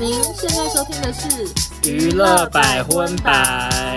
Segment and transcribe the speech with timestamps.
[0.00, 3.96] 您现在收听的是娱乐百分百。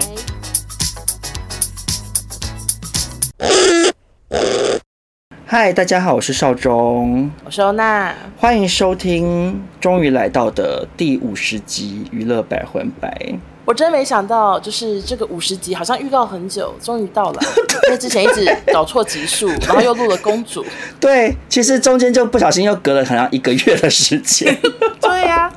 [5.45, 13.15] 嗨，大家好，我是邵中，我是欧娜，欢迎收听终于来到的第五十集娱乐百分百。
[13.63, 17.39] 我真没想到，就是这个五十集好像预告很久，终于到了。
[17.85, 20.65] 因为之前一直搞错集数，然后又录了公主。
[20.99, 24.57] 对，其实中间就不小心又隔了好像一个月的时间。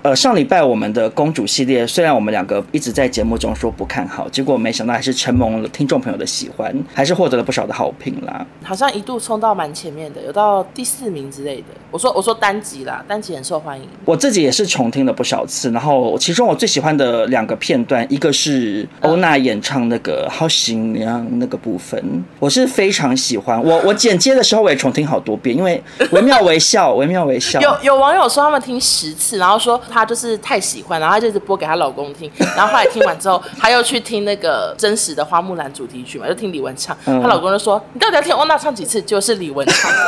[0.04, 8.46] 呃，上礼拜我们的公主系列，虽然我们两个一直在节目中说不看好，结果没想到还是承蒙了听众朋友的喜欢，还是获得了不少的好评啦。
[8.62, 11.68] 好像一度冲到蛮前面的，有到第四名之类的。
[11.90, 13.88] 我说我说单集啦，单集很受欢迎。
[14.04, 18.06] 我自己也是重听了不少次，然后其中我最喜欢的两个片段。
[18.10, 23.58] 一个是欧娜演唱那个好新娘那个部分，我是非常喜欢。
[23.64, 27.58] 我我剪接的时候我也重听好多遍，因为惟妙惟肖，惟妙惟肖。
[27.64, 36.96] 有有网友说他们听十次，然后说他就是太喜欢，然后她就一直播给她老公听， 然后后来听完之后，她又去听那个真实的花木兰主题曲嘛，就听李玟唱。
[37.04, 39.00] 她、嗯、老公就说：“你到底要听欧娜唱几次？
[39.00, 39.98] 就是李玟唱的。”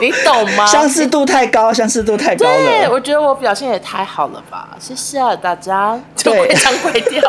[0.00, 0.66] 你懂吗？
[0.66, 2.54] 相似度太高，相似度太高了。
[2.56, 5.98] 对，我觉得我表现也太好了吧，谢谢大家。
[6.14, 7.22] 就会唱会调。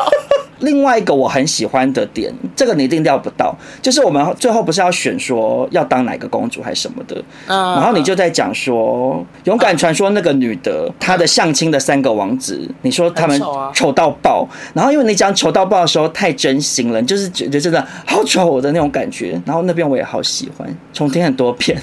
[0.60, 13.40] 另外一个我很喜欢的点，这个你一定料不到，就是我们最后不是要选说要当哪个公主还是什么的，嗯，然后你就在讲说勇敢传说那个女的，她的相亲的三个王子，你说他们
[13.74, 21.80] 丑到爆，然后因为你讲丑到爆的时候太真心了，你就是觉得真的好丑的那种感觉，然后那边我也好喜欢，重听很多遍。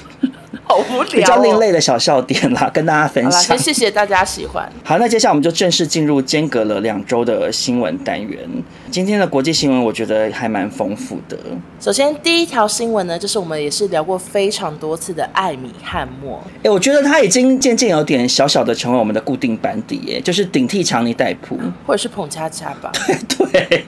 [0.64, 3.56] 好无聊、哦，比较另类的小笑点啦， 跟大家分享。
[3.56, 4.70] 谢谢大家喜欢。
[4.84, 8.38] 好，那接下来我们就正式进入间隔了两周的新闻单元。
[8.90, 11.36] 今天的国际新闻我觉得还蛮丰富的。
[11.80, 16.40] 首先第一条新闻呢，就是我们也是聊过非常多次的艾米汉默。
[16.58, 22.90] 哎、欸，我觉得他已经渐渐有点小小的成为我们的固定班底，耶，就是顶替强尼戴普，或者是捧恰恰吧。
[23.06, 23.16] 对
[23.68, 23.86] 对，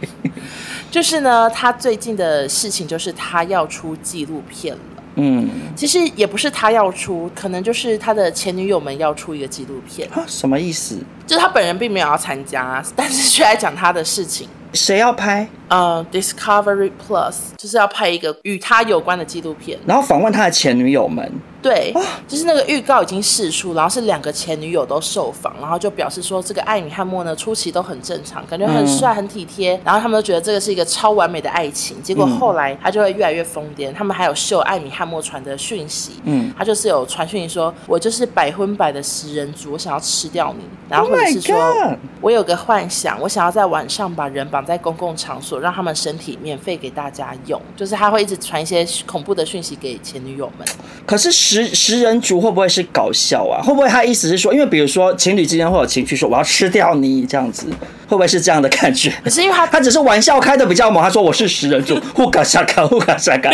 [0.90, 4.97] 就是呢，他最近的事情就是他要出纪录片了。
[5.18, 10.08] 嗯，其实也不是他要出，可能就是他的前女友们要出一个纪录片。
[10.12, 10.98] 啊，什么意思？
[11.26, 14.48] 就是他本人并没有要参加，但是却来讲他的事情。
[14.72, 15.48] 谁要拍？
[15.68, 21.30] 呃、uh，Discovery Plus 就是要拍一个与他有关的纪录片，然后访问他的前女友们。
[21.60, 21.92] 对，
[22.28, 32.02] 就是那个预告已经释出，然后是两个前女友都受访，然后就表示说这个艾米汉默呢初期都很正常，感觉很帅、很体贴，然后他们都觉得这个是一个超完美的爱情。
[32.02, 33.92] 结果后来他就会越来越疯癫。
[33.92, 50.66] 他们还有秀艾米汉默传的讯息，嗯，他就是有传讯息说：“我就是百分百的食人族，我想要吃掉你。”然后或者是说：“oh、我有个幻想，我想要在晚上把人绑在公共场所，让他们身体。”免费给大家用，就是他会一直传一些恐怖的讯息给前女友们。
[51.04, 51.32] 可是
[51.66, 53.62] 食食人族会不会是搞笑啊？
[53.62, 57.66] 会不会他意思是说，因为比如说情侣之间会有情绪，说我要吃掉你这样子，
[58.06, 59.12] 会不会是这样的感觉？
[59.24, 63.50] 可是因为他他只是玩笑开的比较猛，他说我是食人族，互嘎沙嘎呼嘎下嘎，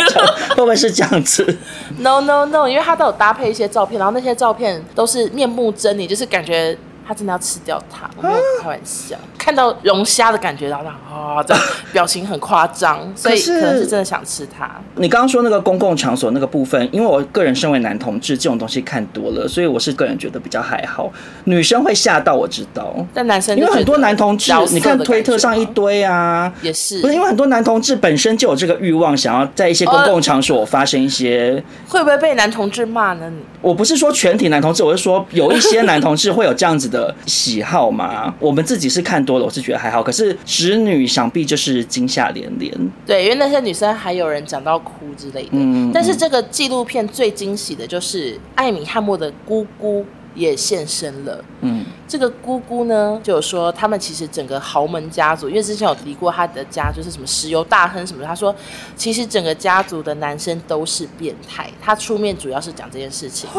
[0.49, 1.57] 会不会是这样子
[1.99, 6.77] ？No No No，因为他都有搭配一些照片，然后那些照片都是面目狰狞，就是感觉。
[7.07, 9.15] 他真的要吃掉它，我没有开玩笑。
[9.15, 10.83] 啊、看到龙虾的感觉，然后
[11.15, 14.69] 啊，这样表情很夸张，所以可能是真的想吃它。
[14.95, 21.11] 你刚刚说那个公共场所那个部分，因为我个人身为男同志，这种东西看多了，所以我是个人觉得比较还好。
[21.43, 22.95] 女生会吓到，我知道。
[23.13, 33.31] 但男生因为很多男同志，你看推特上一堆啊，也是不是因为很多男同志本身就有这个欲望，想要在一些公共场所发生一些，会不会被男同志骂呢？
[33.61, 36.94] 我不是说全体男同志，我是说有一些男同志会有这样子的。
[36.95, 40.01] 的喜好嘛，我们自己是看多了，我是觉得还好。
[40.01, 42.71] 可是侄女想必就是惊吓连连。
[43.05, 45.49] 对，因为那些女生还有人讲到哭之类的。
[45.51, 50.05] 嗯，但是这个纪录片最惊喜的就是艾米汉默的姑姑。
[50.35, 51.45] 也现身了。
[51.61, 58.27] 嗯，这个姑姑呢，就有说他们其实整个豪门家族，因为之前有提过他的家就是什么石油大亨什么的。
[58.27, 58.55] 他说，
[58.95, 61.67] 其实整个家族的男生都是变态。
[61.81, 63.49] 他出面主要是讲这件事情。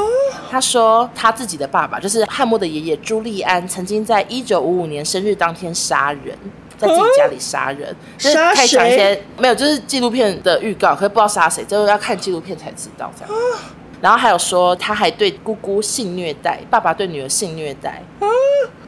[0.49, 6.39] 他说他自己的爸爸就是汉默的爷爷朱利安，曾经在一九五五年生日当天杀人，
[6.79, 7.95] 在自己家里杀人。
[8.17, 8.63] 杀谁？
[8.63, 13.35] 就是、讲一些没有，就是纪录片的预告，可是不知道杀谁，就是要看纪录片才知道这样。
[14.01, 18.03] 然后还有说，他还对姑姑性虐待，爸爸对女儿性虐待。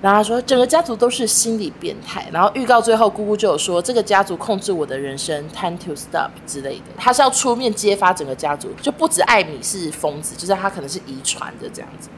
[0.00, 2.24] 然后他说，整个家族都是心理变态。
[2.32, 6.84] 然后预告最后，姑姑就有说，这个家族控制我的人生，time to stop 之类的。
[6.96, 12.08] 他是要出面揭发整个家族，就不止艾米是疯子，就是他可能是遗传的这样子。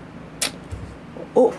[1.34, 1.50] 哦。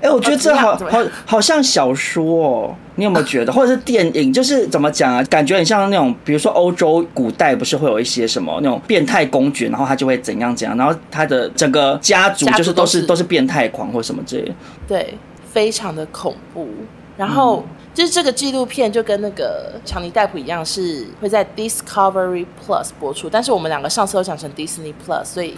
[0.00, 3.52] 哎、欸，我觉得这好好好像小说哦，你有没有觉得？
[3.52, 5.22] 或者是电影，就是怎么讲啊？
[5.24, 14.54] 感觉很像那种，比如说欧洲古代不是会有一些什么那种变态公爵，然后他就会怎样怎样，然后他的整个家族就是都是都是，变态狂或什么之类的。
[14.88, 15.14] 对。
[15.56, 16.68] 非常的恐怖。
[17.16, 25.56] 然后、嗯、就是这个纪录片就跟那个强尼戴普一样，是会在 Discovery Plus 播出，但是我们两个上次都讲成 Disney Plus，所以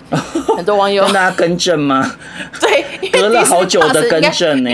[0.57, 2.09] 很多网友 跟大家更正吗？
[2.61, 4.71] 对，隔了好久的更正呢。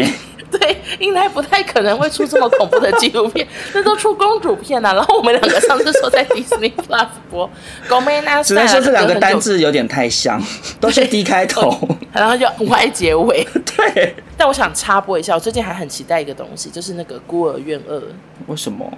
[0.58, 4.94] 对，应该不太可能会出这么恐怖的纪录片，那都出公主片了、啊。
[4.94, 7.50] 然后我们两个上次说在 Disney Plus 播，
[8.44, 10.42] 只能说这两个单字有点太像，
[10.80, 11.76] 都是 D 开头，
[12.12, 13.46] 然后就 Y 结尾。
[13.76, 17.96] 对，但我想插播一下，我最近还很期待一个东西，就是那个《孤儿院二》。
[18.46, 18.90] 为什么？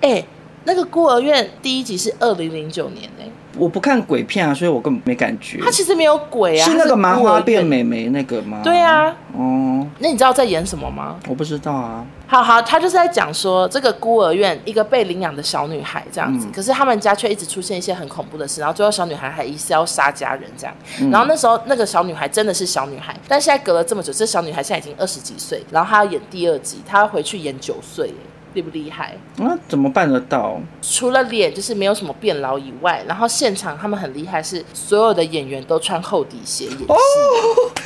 [0.00, 0.24] 哎，
[0.64, 3.24] 那个《孤儿院》第一集是二零零九年呢。
[3.56, 5.58] 我不看鬼片啊，所以我根本没感觉。
[5.60, 8.60] 他其实没有鬼啊，是那个麻花变美眉那个吗？
[8.62, 9.14] 对啊。
[9.32, 11.16] 哦，那你知道在演什么吗？
[11.28, 12.04] 我不知道啊。
[12.28, 20.74] 好好，他就是在讲说这个孤儿院一个被领养的小女孩这样子，嗯、可是他们家却一直出现一些很恐怖的事，然后最后小女孩还疑似要杀家人这样。
[21.00, 28.12] 嗯、然后那时候那个小女孩真的是小女孩，但现在隔了这么久，这小女孩现在已经二十几岁，然后她要演第二集，她要回去演九岁。
[28.56, 29.16] 厉不厉害？
[29.36, 30.58] 那、啊、怎么办得到？
[30.82, 36.84] 除了脸就是没有什么变老以外，然后现场他们很厉害，是所有的演员都穿厚底鞋演戏。
[36.88, 36.96] 哦，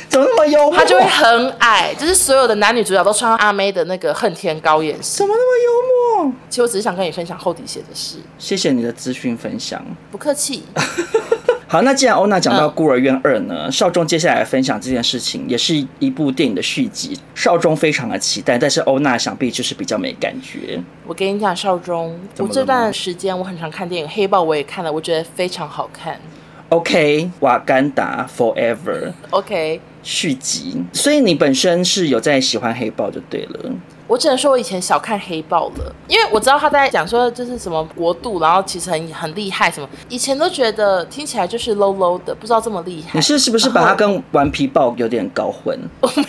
[0.07, 0.75] 怎么那么幽默？
[0.75, 5.17] 他就会很矮，就是所有的男女主角都穿阿妹的那个恨天高演戏。
[5.19, 6.33] 怎么那么幽默？
[6.49, 8.17] 其实我只是想跟你分享厚底鞋的事。
[8.39, 10.63] 谢谢你的资讯分享，不客气。
[11.71, 20.77] 好，那既然欧娜讲到《孤儿院二》呢，嗯、少中接下来分享这件事情，也是一部电影的续集，少中非常的期待，但是欧娜想必就是比较没感觉。
[21.07, 26.19] 我跟你讲，少中，我这段时间我很常看电影，《黑豹》我也看了，我觉得非常好看。
[26.67, 29.13] OK，瓦干达 Forever。
[29.31, 33.71] OK，续集，所以你本身是有在喜欢黑豹就对了。
[34.11, 43.11] 我只能说，我以前小看黑豹了，因为我知道他在讲说就是什么国度，然后其实很很厉害，什么以前都觉得听起来就是 low low 的，不知道这么厉害。
[43.13, 45.79] 你是是不是把它跟顽皮豹有点搞混？
[46.01, 46.23] 我没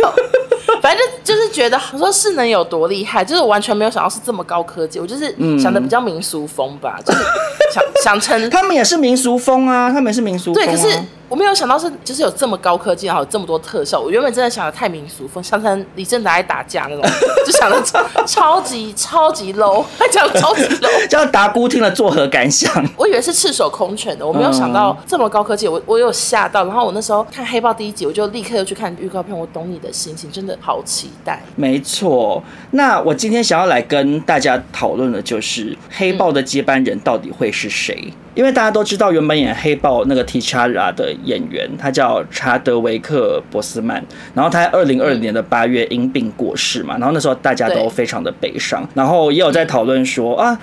[0.00, 0.12] 有，
[0.82, 7.20] 反正就，就是觉得我说是能有多厉害，就是我完全没有想到是这么高科技，我就是想的比较民俗风吧，嗯、就是
[7.72, 10.98] 想想成他们也是民俗风啊，他们也是民俗风、啊，对，可是。
[11.28, 14.00] 我没有想到是就是有这么高科技，然后有这么多特效。
[14.00, 17.02] 我原本真的想的太民俗风，想成李正达在打架那种，
[17.46, 22.84] 就想的超超级超级 low，他讲超级 low，叫达姑听了作何感想？
[22.96, 26.64] 我以为是赤手空拳的，我没有想到这么高科技，我我有吓到。
[26.64, 29.36] 然后我那时候看黑豹第一集，我就立刻又去看预告片。
[29.36, 31.42] 我懂你的心情，真的好期待。
[31.56, 32.42] 没错，
[32.72, 37.96] 那我今天想要来跟大家讨论的就是黑豹的接班人到底会是谁？
[38.06, 44.00] 嗯因为大家都知道，原本演黑豹那个 T'Challa 的演员，他叫查德维克·博斯曼，
[44.32, 50.56] 然后他在二零二零年的八月因病过世嘛，然后那时候大家都非常的悲伤，然后也有在讨论说啊。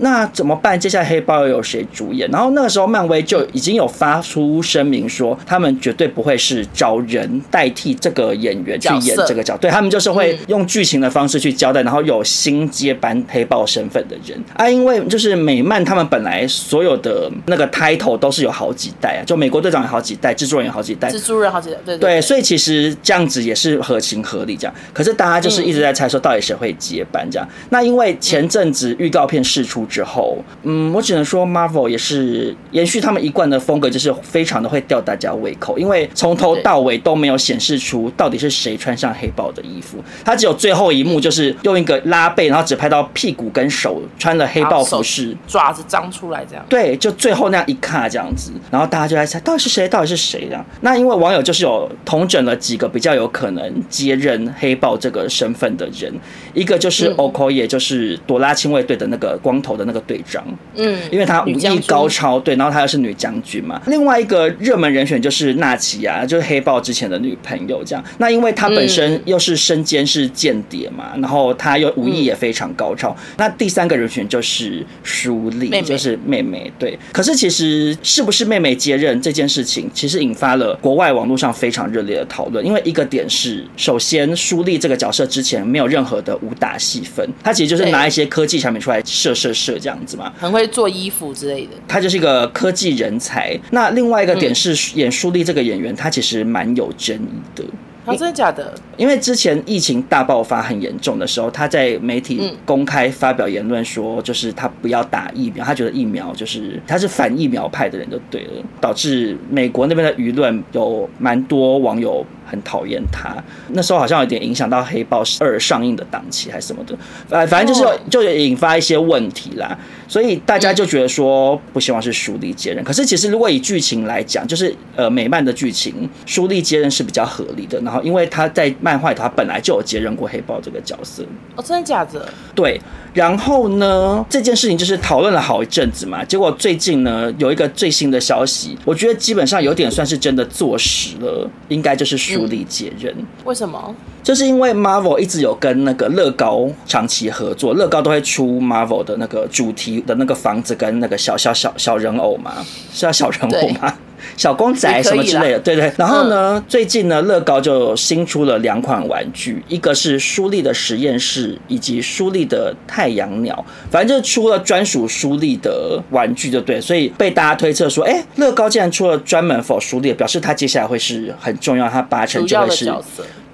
[0.00, 0.78] 那怎么办？
[0.78, 2.28] 接下来黑豹又有谁主演？
[2.30, 14.68] 然后那个时候漫威就已经有发出声明说，他们绝对不会是找人代替这个演员去演这个角色，对，他们就是会用剧情的方式去交代，然后有新接班黑豹身份的人啊。
[14.68, 24.74] 因为就是美漫他们本来所有的那个 title 都是有好几代啊，就美国队长有好几代，蜘蛛人有好几代，蜘蛛人好几代，对对，对，所以其实这样子也是合情合理这样。
[24.92, 27.48] 可是大家就是一直在猜说到底谁会接班这样。
[27.70, 29.87] 那因为前阵子预告片释出。
[29.88, 50.62] 之后，嗯，我只能说，Marvel 也是延续他们一贯的风格，就是非常的会吊大家胃口，因为从头到尾都没有显示出到底是谁穿上黑豹的衣服，他只有最后一幕就是用一个拉背，然后只拍到屁股跟手穿了黑豹服饰，爪子张出来这样，对，就最后那样一看这样子，然后大家就在猜到底是谁，到底是谁这样。
[50.82, 56.12] 那因为网友就是有同整了几个比较有可能接任黑豹这个身份的人，
[56.52, 59.77] 一个就是 Okoye，就是朵拉亲卫队的那个光头。
[59.78, 60.44] 的那个队长，
[60.74, 63.80] 嗯，因为他武艺高超，对，然后他又是女将军嘛。
[63.86, 68.04] 另外一个热门人选就是娜奇亚，就是黑豹之前的女朋友，这样。
[68.18, 73.16] 那因为她本身又是身兼是间谍嘛，然后她又武艺也非常高超。
[73.36, 76.98] 那第三个人选就是舒丽，就是妹妹，对。
[77.12, 82.64] 可是其实是不是妹妹接任这件事情，其实引发了国外网络上非常热烈的讨论。
[82.64, 89.76] 因为一个点是，首先舒丽这个角色之前没有任何的武打戏份，她其实就是拿一些科技产品出来射射射。
[89.78, 93.56] 这样子嘛，很会做衣服之类的，他就是一个科技人才。
[93.70, 97.64] 那另外一个点是，演舒丽这个演员，他其实蛮有争议的。
[98.04, 98.74] 啊，真的假的？
[98.96, 112.26] 因为之前疫情大爆发很严重的时候，他在媒体公开发表言论说，就是他不要打疫苗，他觉得疫苗就是他是反疫苗派的人就对了，导致美国那边的舆论有蛮多网友。
[112.48, 113.36] 很讨厌他。
[113.68, 116.96] 那时候好像有点影响到《黑豹二》上映的档期还是什么的，
[117.28, 119.78] 反反正就是就引发一些问题啦。
[120.08, 122.82] 所以大家就觉得说不希望是舒莉接任。
[122.82, 127.78] 可是其实如果以剧情来讲，就是呃美漫的剧情，舒莉接任是比较合理的。
[127.82, 131.22] 然后因为他在漫画里头他本来就有接任过黑豹这个角色。
[131.56, 132.26] 哦，真的假的？
[132.54, 132.80] 对。
[133.14, 136.24] 然后呢，这件事情就是讨论了好一阵子嘛。
[136.24, 143.12] 结果最近呢，有一个最新的消息，我觉得基本上有点算是真的坐实了，应该就是舒莉接任。
[143.18, 143.26] 嗯。
[143.44, 143.94] 为什么？
[144.22, 153.94] 就是因为 Marvel 一直有跟那个乐高长期合作，乐高都会出 Marvel 的那个主题的那个房子跟那个小小小小人偶嘛，是叫小人偶吗？
[154.36, 155.92] 小公仔什么之类的，对对。
[155.96, 166.80] 然后呢，嗯、最近呢，乐高就新出了两款玩具，一个是舒莉的实验室，以及舒莉的太阳鸟，反正就出了专属舒莉的玩具，就对。
[166.80, 172.92] 所以被大家推测说，哎，乐高竟然出了专门 for 舒莉，表示他接下来会是很重要，他八成就会是。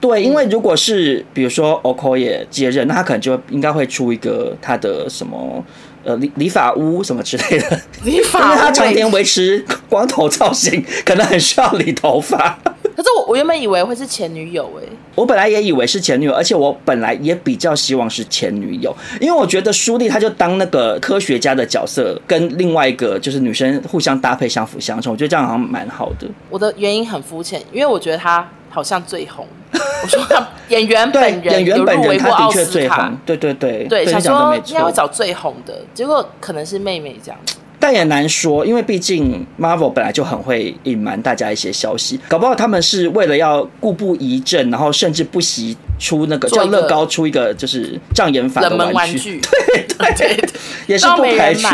[0.01, 5.65] 对，因为如果是比如说 Okoye 接任，那他可能就应该会出一个他的什么。
[6.05, 12.59] 呃，理理发屋什么之类的，理发， 因为他常年维持光头造型，可能很需要理头发。
[12.95, 26.29] 可是我我原本以为会是前女友哎，我本来也以为是前女友，而且我本来也比较希望是前女友，因为我觉得舒丽她就当那个科学家的角色，跟另外一个就是女生互相搭配，相辅相成，我觉得这样好像蛮好的。
[26.49, 29.47] 我的原因很肤浅，因为我觉得她好像最红。
[30.03, 33.87] 我说他演员本人演员本人他的确最红，对对对。
[33.89, 37.39] 对，想说应该会找最红的，结果可能是妹妹这样。
[37.79, 49.39] 但也难说，因为毕竟 Marvel 本来就很会隐瞒大家一些消息，搞不好他们是为了要固步一阵，然后甚至不惜出那个叫乐高出一个就是障眼法的玩具，
[49.69, 50.49] 对对 对，
[50.87, 51.69] 也是不排除。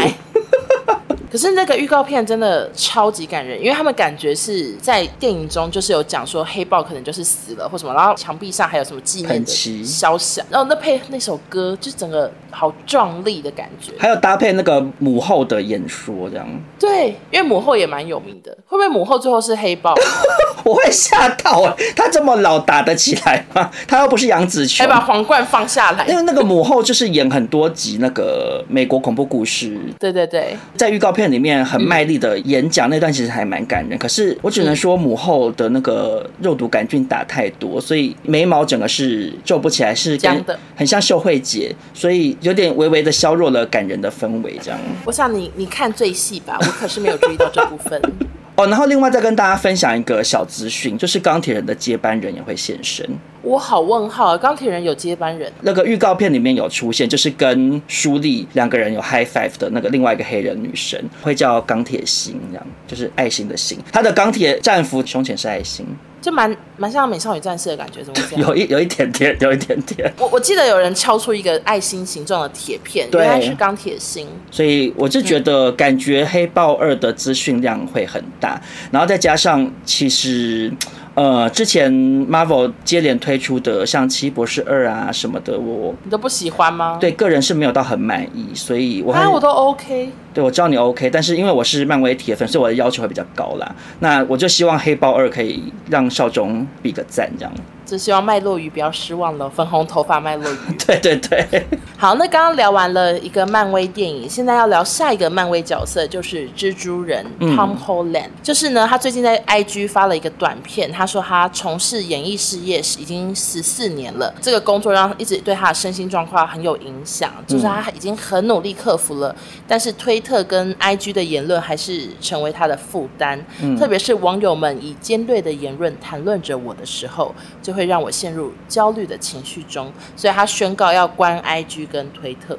[1.30, 16.48] 可是那个预告片真的超级感人，因为他们感觉是在电影中就是有讲说黑豹可能就是死了或什么，然后墙壁上还有什么纪念的肖像，然后那配那首歌就整个好壮丽的感觉，还有搭配那个母后的演说这样。
[16.78, 19.94] 对，因为母后也蛮有名的，会不会母后最后是黑豹？
[20.64, 23.70] 我会吓到哎，他这么老打得起来吗？
[23.86, 26.04] 他又不是杨紫琼，还把皇冠放下来。
[26.06, 31.19] 因为那个母后就是演很多集那个美国恐怖故事，对对对，在预告片。
[31.20, 40.42] 片里面很卖力的演讲那段其实还蛮感人，可是我只能说母后的那个肉毒杆菌打太多，所以眉毛整个是皱不起来，是跟
[40.74, 44.58] 很像秀慧姐，所以有点微微的削弱了感人的氛围。
[44.62, 48.00] 这样，我想你你看最细吧，我可是没有注意到这部分。
[48.60, 53.08] 哦，然后另外再跟大家分享一个小资讯，就是钢铁人的接班人也会现身。
[53.40, 54.36] 我好问号啊！
[54.36, 55.50] 钢铁人有接班人？
[55.62, 63.78] 那个预告片里面有出现，就是跟舒丽两个人有 high five 的那个另外一个黑人女生，会叫钢铁心，这样就是爱心的心。
[63.90, 65.86] 她的钢铁战服胸前是爱心。
[66.20, 68.40] 就蛮蛮像美少女战士的感觉，怎么讲？
[68.40, 70.12] 有一有一点点，有一点点。
[70.18, 74.26] 我我记得有人敲出一个爱心形状的铁片，原来是钢铁心。
[74.50, 78.60] 所以我就觉得，感觉黑豹二的资讯量会很大，
[78.90, 80.72] 然后再加上其实。
[81.14, 81.92] 呃，之前
[82.30, 86.96] Marvel 接连推出的像《奇异博士二》啊什么的，我你都不喜欢吗？
[87.00, 90.08] 对，个人是没有到很满意，所以我啊，我都 OK。
[90.32, 93.74] 对，我知道你 OK，但是因为我是漫威铁粉，所以我的要求会比较高啦。
[93.98, 97.52] 那我就希望《黑豹二》可以让少中比个赞，这样。
[97.86, 100.56] 只希望麦洛鱼不要失望了，粉红头发麦洛鱼。
[100.86, 101.66] 对对对。
[101.98, 108.28] 好，那刚刚聊完了一个漫威电影，现在要聊下一个漫威角色，就是蜘蛛人 Tom Holland。
[108.28, 119.34] 嗯、就是呢，他最近在 IG 发了一个短片，他说他从事演艺事业已经十四年了，这个工作让一直对他的身心状况很有影响，就是他已经很努力克服了，
[119.66, 127.80] 但是推特跟 IG 的言论还是成为他的负担，嗯、特别是网友们以尖锐的言论谈论着我的时候，就会。
[127.80, 132.58] 会让我陷入焦虑的情绪中，所以他宣告要关 IG 跟推特。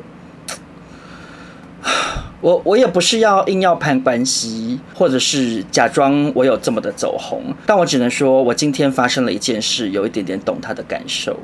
[2.41, 11.37] 我我也不是要硬要攀关系，或者是假装我有这么的走红，但我只能说，我今天发生了一件事，有一点点懂他的感受。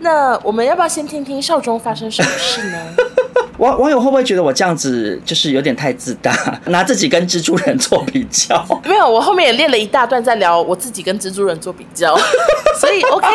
[0.00, 2.94] 那我们要不要先听听少中发生什么事呢？
[3.58, 6.32] 网网友会不会觉得我这样子就是有点太自大，
[6.66, 8.64] 拿自己跟蜘蛛人做比较？
[8.84, 12.16] 没有，我后面也练了一大段在聊我自己跟蜘蛛人做比较，
[12.80, 13.26] 所以 OK，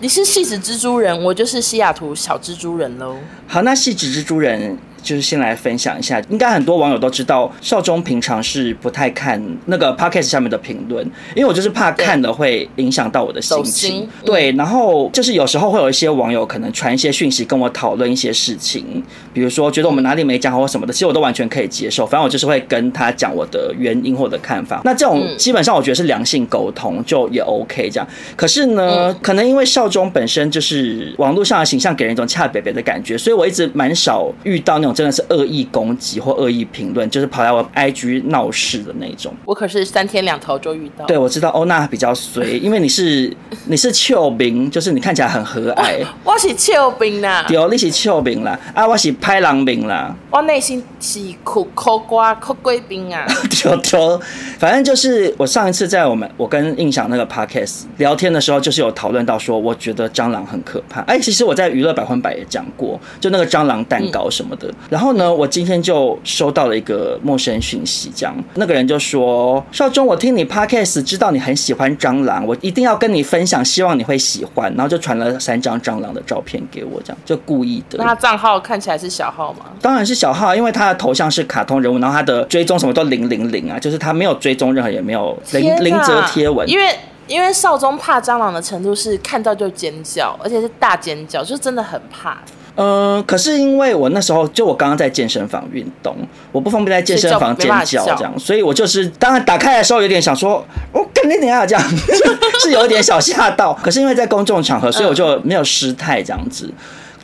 [0.00, 3.16] 你是细纸蜘蛛人，我就是西雅图小蜘蛛人喽。
[3.46, 6.22] 好，那细纸蜘蛛人就是先来分享一下。
[6.28, 14.02] 应该很多网友都知道，少中平常是不太看那个 podcast 下面的评论，因为我就是怕看了会影响到我的心情。
[14.02, 19.02] 嗯、对，然后就是有时候会有一些网友可能传一些讯息跟我讨论一些事情，
[19.32, 22.06] 比如说觉得我们哪里没讲好或什么的，其实我都完全可以接受。
[22.06, 24.80] 反正我就是会跟他讲我的原因或者看法。
[24.84, 28.08] 那这种基本上我觉得是良性沟通，就也 OK 这样。
[28.36, 39.34] 可是呢，可能因为少中本身就是网络上的形象给人一种恰北北的感觉，所以我一直蛮少遇到那种真的是恶意攻击或恶意评论，就是跑来我 IG 闹事的那种。
[39.44, 41.04] 我可是三天两头就遇到。
[41.06, 43.32] 对，我知道欧娜比较随，因为你是
[43.66, 46.04] 你是俏兵，就是你看起来很和蔼。
[46.24, 50.14] 我是俏兵啦，对，你是俏兵啦，啊，我是拍狼兵啦。
[50.30, 53.26] 我内心是苦苦瓜苦贵兵啊。
[53.62, 54.20] 对对，
[54.58, 61.00] 反正就是我上一次在我们我跟印象那个 podcast 聊天的时候，就是有讨论到说，我觉得蟑螂很可怕。
[61.02, 64.68] 哎，其实我在娱乐百分百也讲过，就那个蟑螂蛋糕什么的。
[64.68, 77.98] 嗯、然后呢，我今天就收到了一个陌生讯息，这样那个人就说：“少中，我听你 podcast 知道你很喜欢蟑螂，我一定要跟你分享，希望你会喜欢。”然后就传了三张蟑螂的照片给我，这样就故意的。
[77.98, 79.66] 那他账号看起来是小号吗？
[79.80, 86.94] 当然是小号，因为他的头像是卡通人物，然后他的追踪什么都零零零啊，就是他没有追踪任何，也没有零零则贴文，因为。
[87.28, 92.38] 因为少中怕蟑螂的程度是看到就尖叫，而且是大尖叫，就真的很怕。
[92.80, 96.16] 嗯、呃，可是因为我那时候就我刚刚在健身房运动，
[96.52, 101.84] 我不方便在健身房尖叫这样，所以我就是当然打开的时候有点想说，我肯定等下这样，
[102.62, 103.74] 是有点小吓到。
[103.82, 106.72] 可是因为在公众场合，所以我就没有失态这样子。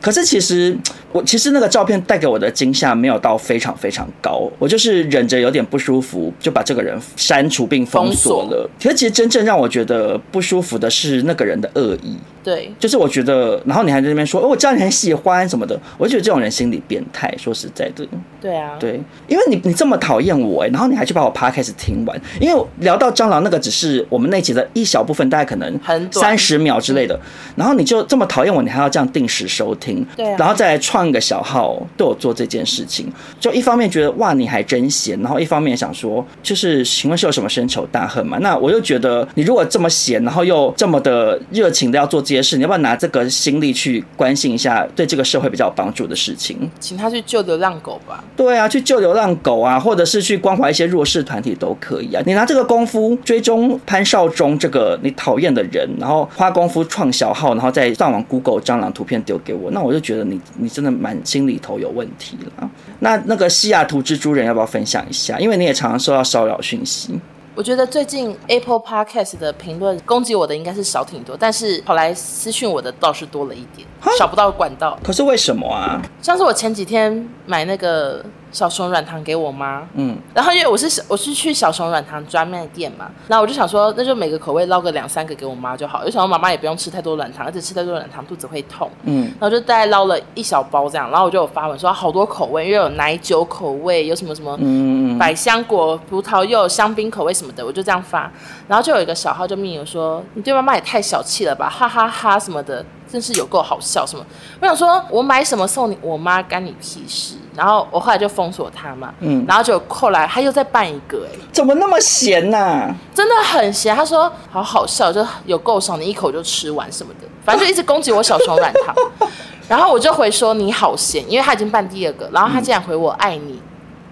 [0.04, 0.76] 可是其实
[1.12, 8.68] 我其实那个照片带给我的惊吓没有到非常非常高，我就是忍着有点不舒服就把这个人删除并封锁了。
[8.82, 12.18] 可是其实真正让我觉得不舒服的是那个人的恶意。
[12.42, 17.34] 对，就是我觉得，然后你还在那边说，哦，我知道你很喜欢什么的，我就觉得这种人心理变态。
[17.38, 18.06] 说实在的，
[18.38, 27.18] 对啊，对，因为你你这么讨厌我哎，然后你还去把我 podcast 听完，因为聊到蟑螂那个只是我们那集的一小部分，大概可能很三十秒之类的，
[27.56, 33.10] 然后你就这么讨厌我，你还要这样定时收听，对啊，然后再来创一个小号对我做这件事情，
[33.40, 38.36] 就一方面觉得哇你还真闲，然后一方面想说，就是请问是有什么深仇大恨嘛？
[38.42, 42.34] 那我又觉得你如果这么闲，然后又这么的热情的要做这。
[42.34, 46.58] 些事，你要不要拿这个心力去关心一下对这个社会比较有帮助的事情？
[46.80, 48.24] 请他去救流浪狗吧。
[48.36, 52.20] 对啊，去救流浪狗啊，或者是去关怀一些弱势团体都可以啊。
[52.26, 62.70] 你拿这个功夫追踪潘少忠这个你讨厌的人，然后花功夫创小号，然后再上网 Google 蟑螂图片丢给我，那我就觉得你你真的蛮心里头有问题了。
[63.00, 65.38] 那那个西雅图蜘蛛人要不要分享一下？
[65.38, 67.20] 因为你也常常收到骚扰讯息。
[67.54, 73.86] 我觉得最近 Apple Podcast 的评论攻击我的应该是少挺多，但是跑来私讯我的倒是多了一点，
[74.18, 74.98] 找不到管道。
[75.04, 76.02] 可是为什么啊？
[76.20, 78.24] 像是我前几天买那个。
[78.54, 98.30] 小熊软糖给我妈，嗯，然后因为我是我是去小熊软糖专卖店嘛，然后我就想说，那就每个口味捞个两三个给我妈就好，就想说妈妈也不用吃太多软糖，而且吃太多软糖肚子会痛，嗯，然后就大概捞了一小包这样，然后我就有发文说好多口味，因为有奶酒口味，有什么什么，嗯，百香果、葡萄柚、香槟口味什么的，我就这样发，
[98.68, 102.86] 然后就有一个小号就密我说，你对妈妈也太小气了吧，哈哈哈哈什么的。
[103.06, 104.26] 真是有够好笑什么？
[104.60, 107.36] 我想说，我买什么送你，我妈干你屁事。
[107.56, 112.94] 然后我后来就封锁他嘛，嗯，然后就后来他又再办一个，哎，怎么那么闲呐、啊？
[113.14, 113.94] 真的很闲。
[113.94, 118.94] 他说好好笑，就有够爽，你一口就吃完什么的，反正就一直攻击我小熊软糖。
[119.68, 123.60] 然后我就回说你好闲，因为他已经办第二个，然后他竟然回我爱你。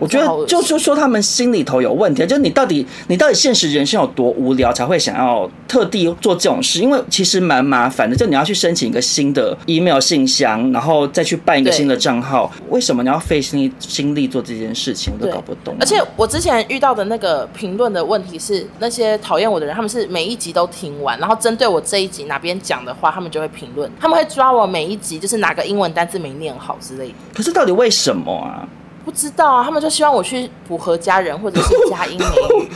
[0.03, 6.81] 我觉得就是说他们心里头有问题，就是你到底你到底现实人生有多无聊才会想要特地做这种事？
[6.81, 12.51] 因为其实蛮麻烦的，就你要去申请一个新的 email 信箱，然后再去办一个新的账号。
[12.69, 15.15] 为什么你要费心力心力做这件事情？
[15.21, 15.77] 我都搞不懂。
[15.79, 27.15] 而且我之前遇到的那个评论的问题是，那些讨厌我的人，他们是每一集都听完，然后针对我这一集哪边讲的话，他们就会评论，他们会抓我每一集就是哪个英文单字没念好之类的。
[27.33, 28.67] 可是到底为什么啊？
[29.05, 32.25] 不知道啊，他们就希望我去符合家人或者是家音美
[32.65, 32.71] 语。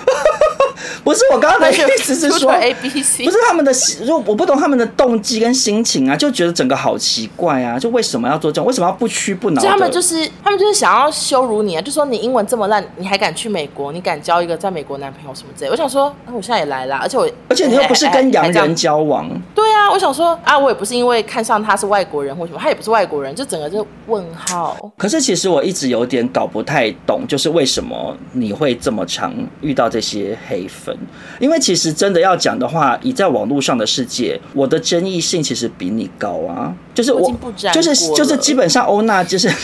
[1.03, 8.67] 不是我刚刚的意思是说，A B C 不是他们的，就我不懂他们的动机跟心情啊，就觉得整个好奇怪啊，就为什么要做这种？
[8.67, 9.63] 为什么要不屈不挠？
[9.63, 13.93] 就他们就是他们就是想要羞辱你啊，就说你英文这么烂，你还敢去美国？
[13.93, 15.71] 你敢交一个在美国男朋友什么之类？
[15.71, 19.29] 我想说，那我现在也来了，而且我而且你又不是跟洋人交往。
[19.55, 24.77] 对啊，我想说啊，我也不是因为看上他是外国人或什么，他也不是外国人，就整个就问号。
[24.97, 30.97] 可是其实我一直有点搞不太懂，就是为什么你会这么常遇到这些黑粉？
[31.39, 36.75] 因为其实真的要讲的话，以在网络上的世界，我的争议性其实比你高啊。
[36.95, 37.33] 就是我，
[37.73, 39.51] 就是就是基本上欧娜就是。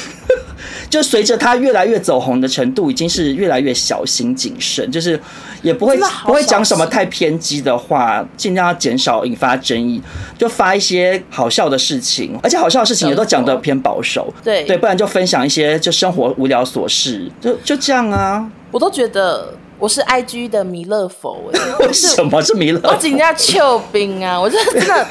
[0.89, 5.19] 就随着他越来越走红的程度，已经是越来越小心谨慎，就是
[5.63, 10.01] 也不会不会讲什么太偏激的话，尽量要减少引发争议，
[10.37, 18.49] 就发一些好笑的事情，而且好笑的事情也都讲得偏保守，对对，不然就分享一些就生活无聊琐事，就就这样啊。
[18.71, 19.55] 我都觉得。
[19.83, 22.81] 我是 I G 的弥 勒佛，为什么是弥勒？
[22.89, 24.41] 我请假救兵啊！
[24.41, 25.09] 我真的真的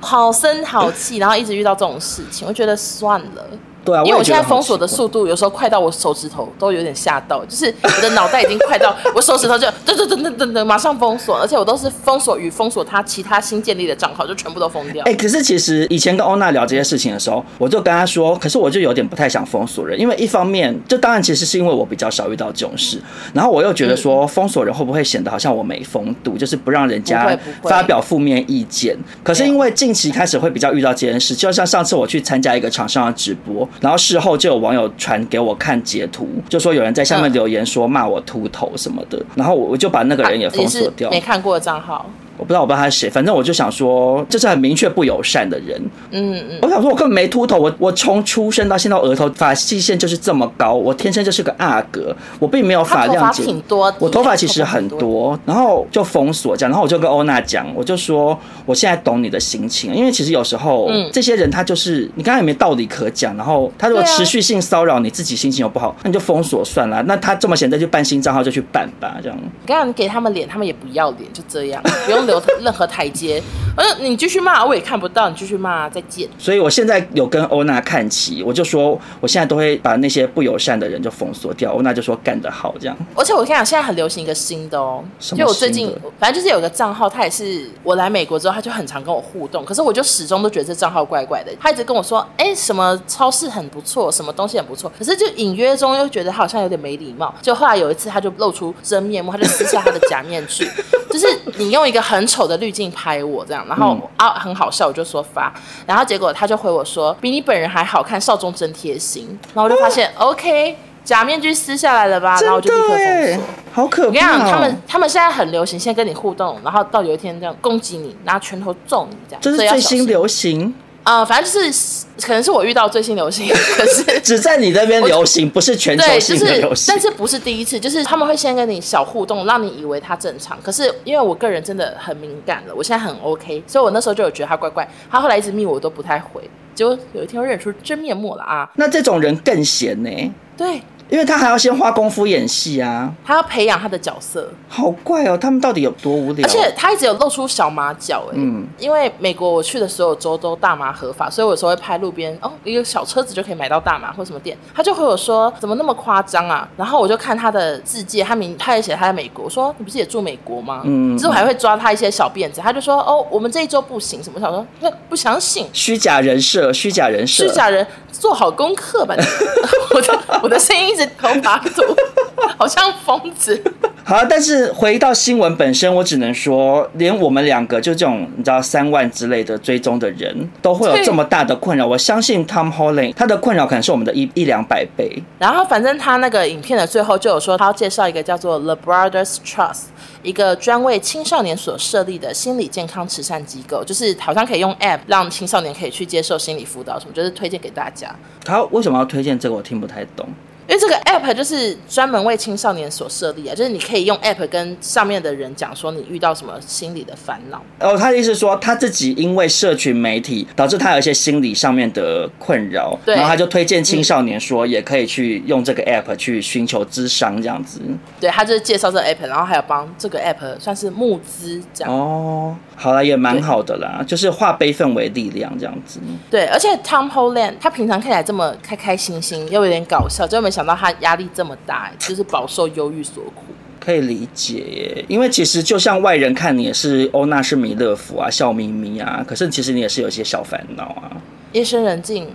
[0.00, 3.44] 好生好气，然后一直遇到这种事情，我觉得算了。
[3.86, 15.04] 对啊，因为我现在封锁的速度有时候快到我手指头都有点吓到，就是我的脑袋已经快到我手指头就噔噔噔噔噔噔马上封锁，而且我都是封锁与封锁他其他新建立的账号，就全部都封掉。
[15.04, 23.00] 哎、欸，可是其实以前跟欧娜聊这些事情的时候，我就跟她说，可是我就有点不太想封锁人，因为一方面，就当然其实是因为我比较少遇到这种事，
[23.32, 28.96] 然后我又觉得说封锁人会不会显得好像我没风度，就是不让人家发表负面意见。
[29.22, 34.56] 可是因为近期开始会比较遇到这件事，就像上次我去参加一个厂商的直播，然后事后就有。
[34.56, 41.08] 网友传给我看截图，就说有人在下面留言说骂我秃头什么的，然后我我就把那个人也封锁掉。
[41.10, 42.04] 没看过的账号。
[42.38, 45.80] 我不知道，我不知道他是谁，反正我就想说，这是很明确不友善的人。
[46.10, 53.46] 嗯嗯，我想说，我根本没秃头，我我从出生到现在，额头发际线就是这么高，我天生就是个阿哥，我并没有发量减。
[53.46, 67.02] 挺多，我头发其实很多，然后就封锁这样，然后我就跟欧娜讲，我就说，我现在懂你的心情，因为其实有时候、嗯、这些人他就是你刚刚也没道理可讲，然后他如果持续性骚扰你自己心情又不好，那你就封锁算了。
[67.04, 69.38] 那他这么闲再去办新账号就去办吧，这样。
[69.66, 72.25] 刚刚你给他们脸，他们也不要脸，就这样，不用。
[72.26, 73.42] 留任何台阶，
[73.76, 76.28] 呃，你继续骂，我也看不到，你继续骂，再见。
[76.38, 81.72] 所以我现在有跟欧娜看齐，我就说，我现在都会把那些不友善的人就封锁掉。
[81.72, 82.96] 欧娜就说干得好，这样。
[83.14, 91.52] 而且我跟你讲，现在很流行一个新的哦，就我最近，反正就是有个账号，他也是我来美国之后，他就很常跟我互动，可是我就始终都觉得这账号怪怪的。
[91.60, 97.34] 他一直跟我说，哎，什么超市很不错，什么东西很不错，可是就隐约中又觉得他好像有点没礼貌。
[97.42, 100.68] 就后来有一次，他就露出真面目，他就撕下他的假面具，
[101.10, 102.15] 就是你用一个很。
[102.16, 105.52] 很丑的滤镜拍我这样，然后、嗯、啊很好笑，我就说发，
[105.86, 114.10] 然后结果他就回我说比你本人还好看，少中真贴心，然后我就发现、哦、OK 假面具撕下来了吧，然后我就立刻封锁，好可怕、哦！
[114.10, 120.74] 我跟你讲，他们他们现在很流行，现在跟你互动，然后到有一天这样攻击你，拿拳头揍你这样，这是最新流行。
[121.06, 126.74] 啊、呃，反正就是可能是我遇到最新流行，可是 只在你那边流行，不是全球性的流行。
[126.74, 130.58] 就是、但是不是第一次，就是他们会先跟你小互动，让你以为他正常。
[130.60, 134.88] 可是因为我个人真的很敏感了，我现在很 OK，所以我那时候就有觉得他怪怪。
[135.08, 136.42] 他后来一直密我，我都不太回。
[136.74, 138.68] 结果有一天我认出真面目了啊！
[138.74, 140.10] 那这种人更闲呢？
[140.56, 140.82] 对。
[141.08, 145.38] 因为他还要先花功夫演戏啊，他要培养他的角色，好怪哦！
[145.38, 146.46] 他们到底有多无聊？
[146.46, 156.68] 而且他一直有露出小马脚哎，嗯，因为美国我去的所有州都大麻合法，所以我有时候会拍路边哦，一个小车子就可以买到大麻或什么店，他就和我说怎么那么夸张啊？
[156.76, 160.82] 然后我就看他的字迹，他名他也写他在美国，我说你不是也住美国吗？
[160.84, 164.36] 嗯，之后还会抓他一些小辫子，他就说哦，我们这一周不行什么？
[164.36, 169.14] 我想说不不相信，虚假人设，虚假人设，虚假人做好功课吧。
[169.94, 171.62] 我的我的声音一直头发。
[172.58, 173.62] 好像疯子。
[174.02, 181.86] 好，但是回到新闻本身，我只能说，连我们两个就这种你知道三万之类的追踪的人，都会有这么大的困扰。
[181.86, 185.22] 我相信 Tom Holland 他的困扰可能是我们的一一两百倍。
[185.38, 189.86] 然后，反正他那个影片的最后就有说，他要介绍一个叫做 The Brothers Trust，
[190.22, 198.14] 一个专为青少年所设立的心理健康慈善机构，就是好像可以用 App 让青少年可以去接受心理辅导什么，就是推荐给大家。
[198.44, 199.56] 他为什么要推荐这个？
[199.56, 200.28] 我听不太懂。
[200.68, 207.62] 因为这个 app 就是专门为青少年所设立啊，就是你可以用 app 跟上面的人讲说你遇到什么心理的烦恼。
[207.78, 217.80] 哦，他的意思说他自己因为社群媒体导致他有一些心理上面的困扰，对，然后他就推荐青少年说也可以去用这个 app 去寻求咨商这样子。
[218.20, 221.94] 对，他就是介绍这个 app，然后还有帮这个 app 算是募资这样。
[221.94, 226.00] 哦，好了，也蛮好的啦，就是化悲愤为力量这样子。
[226.28, 230.50] 对，而且 Tom Holland 他平常看起来这么开开心心，又有点搞笑，就没。
[230.56, 233.42] 想到他压力这么大，就是饱受忧郁所苦，
[233.78, 235.04] 可以理解耶。
[235.06, 241.12] 因为其实就像外人看你也是欧娜是弥勒佛啊，笑眯眯啊，可是其实你也是有些小烦恼啊。
[241.52, 242.26] 夜深人静，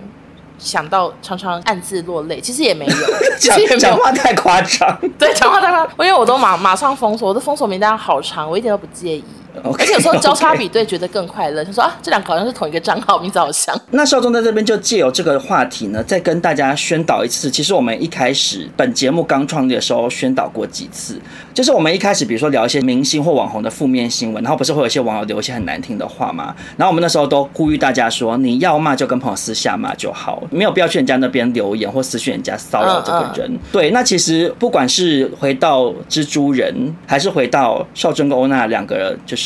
[0.56, 2.92] 想到常常暗自落泪，其实也没有，
[3.40, 4.96] 讲讲话太夸张。
[5.18, 9.24] 对，讲话太夸张，因为我都马马上封锁，我的封锁名单好长，我一点都不介意。
[9.62, 13.78] 而且有时候交叉比对觉得更快乐，就说啊，这两个好像是同一个账号，名字好像。
[13.90, 17.50] 那少宗在这边就借由这个话题呢，再跟大家宣导一次。
[17.50, 21.20] 其实我们一开始本节目刚创立的时候宣导过几次，
[21.52, 26.54] 就是我们一开始比如说聊一些明星或网红的负面新闻，然后不是会有一些网友留一些很难听的话嘛？
[26.78, 33.52] 然后我们那时候都呼吁大家说，你要骂就跟朋友私下骂就好，没有必要去人家那边留言或私讯人家骚扰这个人。
[33.52, 36.74] 嗯嗯对，那其实不管是回到蜘蛛人，
[37.06, 39.41] 还是回到少宗跟欧娜两个人，就是。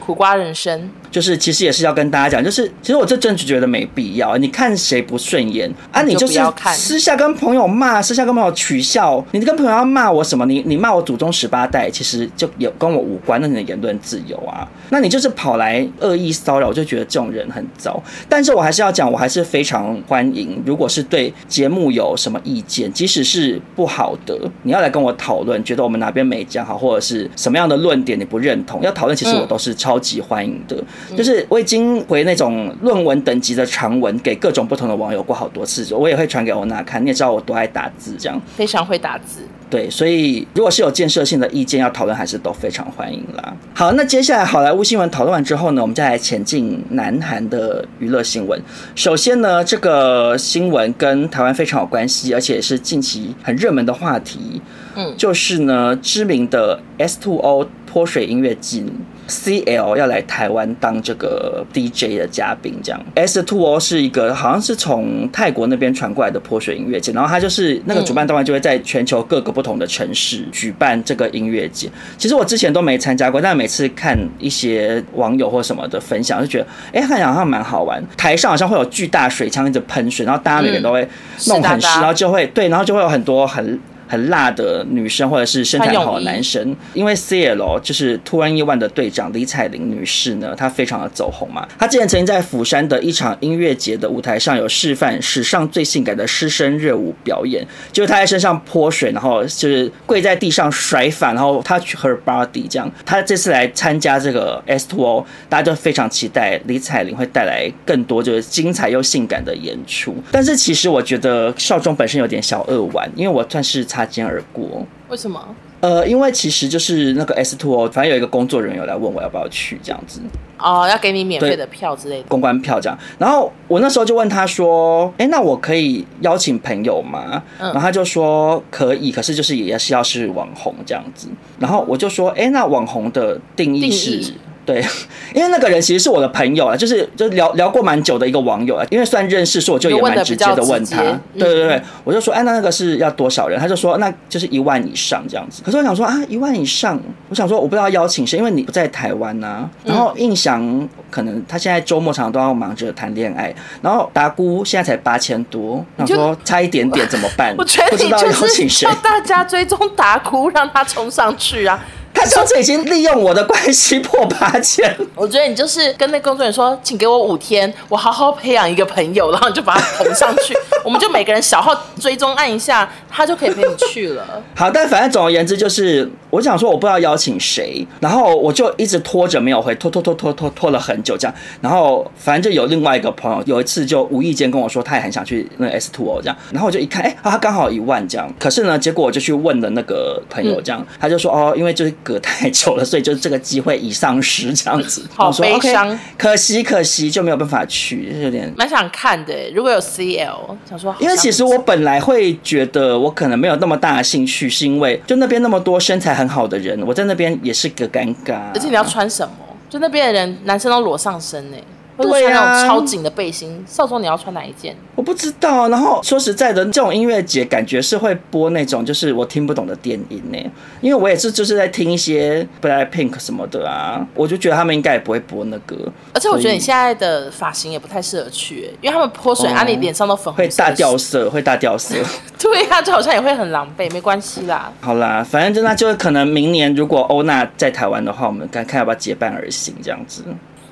[0.00, 0.90] 苦瓜人参。
[1.14, 4.36] 就是其实也是要跟大家讲，就是其实我这真的觉得没必要。
[4.36, 6.02] 你看谁不顺眼啊？
[6.02, 6.40] 你就是
[6.72, 9.24] 私下跟朋友骂，私下跟朋友取笑。
[9.30, 10.44] 你跟朋友要骂我什么？
[10.44, 13.40] 你你骂我祖宗十八代，其实就有跟我无关。
[13.40, 14.68] 那你的言论自由啊？
[14.90, 18.02] 那你就是跑来恶意骚扰，我就觉得这种人很糟。
[18.28, 30.76] 但是我还是要讲，我还是非常欢迎，如果是对节目有什么意见，即使是不好的，你要来跟我讨论，觉得我们哪边没讲好，或者是什么样的论点你不认同，要讨论，其实我都是超级欢迎的。
[31.16, 37.02] 就是我已经回那种论文等级的长文给各种不同的网友过好多次，我也会传给欧娜看。
[37.02, 39.40] 你也知道我多爱打字，这样非常会打字。
[39.70, 43.56] 对，所以如果是有建设性的意见要讨论，还是都非常欢迎啦。
[43.74, 48.60] 好，那接下来好莱坞新闻讨论完之后呢，我们再来前进南韩的娱乐新闻。
[48.94, 54.62] 首先呢，这个新闻跟台湾非常有关系，而且是近期很热门的话题。
[54.94, 58.84] 嗯，就是呢，知名的 S2O 泼水音乐祭。
[59.28, 63.00] CL 要来台湾当这个 DJ 的嘉宾，这样。
[63.14, 71.90] S Two 是一个好像是从泰国那边传过来的泼水音乐节，然后他就是那个主办单位就会在全球各个不同的城市举办这个音乐节。
[72.18, 78.02] 其实我之前都没参加过，但每次看一些网友或什么的分享，就觉得哎，看起来好像蛮好玩。
[78.16, 81.08] 台上好像会有巨大水枪一直喷水，然后大家每个人都会
[81.48, 83.80] 弄很湿，然后就会对，然后就会有很多很。
[84.06, 91.66] 很辣的女生，或者是身材好的男生，因为 CL 就是 2NE1 的队长李彩玲女士呢，她非常的走红嘛。
[91.78, 102.90] 她之前曾经在釜山的一场音乐节的舞台上有示范史上最性感的师生热舞表演，就是她在身上泼水，然后就是跪在地上甩反，然后 touch her body 这样。
[103.06, 110.14] 她这次来参加这个 S Two，大家就非常期待李彩玲会带来更多就是精彩又性感的演出。
[110.30, 113.82] 但是其实我觉得少中本身有点小恶玩，因为我算是。
[113.94, 115.40] 擦肩而过，为什么？
[115.80, 120.20] 呃，因为其实就是那个 S Two 反正有一个工作人员有来问我要不要去这样子。
[120.58, 122.98] 哦，要给你免费的票之类的公关票这样。
[123.18, 131.28] 然后我那时候就问他说：“哎，那我可以邀请朋友吗？”嗯，然后他就说可以，可是就是也是要是网红这样子。
[131.60, 134.34] 然后我就说：“哎，那网红的定义是？”
[134.66, 134.84] 对，
[135.34, 141.02] 因为那个人其实是我的朋友啊，就是就聊聊过蛮久的一个网友啊，因为算认识，所以我就也蛮直接的问他，
[141.38, 143.58] 对对对，我就说，哎，那那个是要多少人？
[143.58, 145.62] 他就说，那就是一万以上这样子。
[145.64, 149.70] 可是我想说啊，一万以上，我想说我不知道邀请谁，因为你不在台湾呐、啊。
[149.84, 157.54] 然后印象可能他现在周末常常都要忙着谈恋爱，然后达姑现在才八千多，想说差一点点怎么办？
[157.58, 161.84] 我觉得你就是要大家追踪达姑，让他冲上去啊。
[162.14, 174.42] 他上次已经利用我的关系破八千，我觉得你就是跟那工作人员说，请给我五天，我好好培养一个朋友，然后你就把他捧上去， 我们就每个人小号追踪按一下，他就可以陪你去了。
[174.54, 191.92] 好，但反正总而言之就是，我想说我不知道邀请谁，然后我就一直拖着没有回，拖拖拖拖拖拖了很久这样，然后反正就有另外一个朋友有一次就无意间跟我说，他也很想去那个 S2O 这样，然后我就一看，哎、欸，他刚好一万这样，可是呢，结果我就去问了那个朋友这样，嗯、他就说哦，因为就是。
[192.04, 195.02] 隔太久了，所以就这个机会已丧失，这样子。
[195.16, 199.34] 好悲伤，okay, 可惜可惜就没有办法去，就是、有点蛮想看的。
[199.52, 208.52] 如果有 CL，想说，因为其实我本来会觉得我可能没有那么大的兴趣，是因为就那边那么多身材很好的人，我在那边也是个尴尬。
[208.52, 209.34] 而且你要穿什么？
[209.70, 211.56] 就那边的人，男生都裸上身呢。
[211.96, 213.64] 对啊，超紧的背心。
[213.66, 214.76] 少中，你要穿哪一件？
[214.94, 215.68] 我不知道。
[215.68, 220.38] 然后说实在的，这种音乐节感觉是会播那种就是我听不懂的电音呢，
[220.80, 225.76] 因为我也是就是在听一些 Blackpink 什么的啊，我就觉得他们应该也不会播那个。
[226.12, 231.94] 而且我觉得你现在的发型也不太适合去，因为他们泼水，啊，你脸上都粉红色，会大掉色，会大掉色。
[232.38, 234.72] 对啊，就好像也会很狼狈，没关系啦。
[234.80, 240.24] 好啦，反正就那就是可能明年如果欧娜在台湾的话，我们看看要不要结伴而行这样子。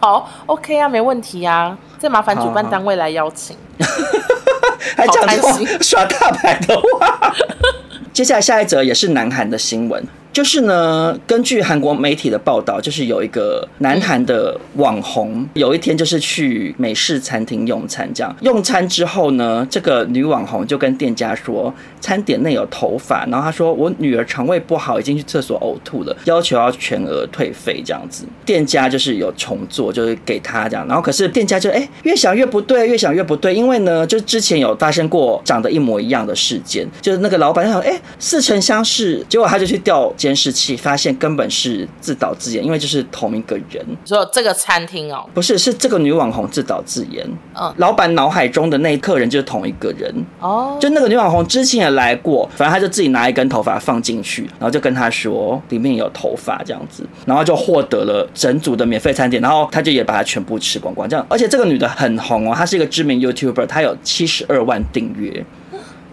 [0.03, 3.57] 好，OK 啊，没问题啊，再麻烦主办单位来邀请，
[4.99, 7.33] 还讲这种耍大牌的话。
[8.13, 28.25] 接下来下一则也是南韩的新闻，就是呢，根据韩国媒体的报道，就是有一个南韩的网红，有一天就是去美式餐厅用餐，这样用餐之后呢，这个女网红就跟店家说，餐点内有头发，然后她说我女儿肠胃不好，已经去厕所呕吐了，要求要全额退费这样子。
[28.47, 40.11] 店家就是有重做，就是给他这样，然后可是店家就哎、越想越不对，越想越不对，因为呢，就之前有发生过长得一模一样的事件，就是那个老板想哎、似曾相识，结果他就去调。
[40.23, 43.85] 监视器发现根本是自导自演，因为就是同一个人。
[44.05, 47.27] 说这个餐厅哦，不是，是这个女网红自导自演。
[47.61, 50.15] 嗯，老板脑海中的那一客人就是同一个人。
[50.39, 61.09] 哦，就那个女网红之前也来过，反正她就自己拿一根头发放进去，然后就跟他说里面有头发这样子，然后就获得了整组的免费餐点，然后他就也把它全部吃光光。
[61.09, 65.45] 这样，而且这个女的很红哦，她是一个知名 YouTuber，她有七十二万订阅，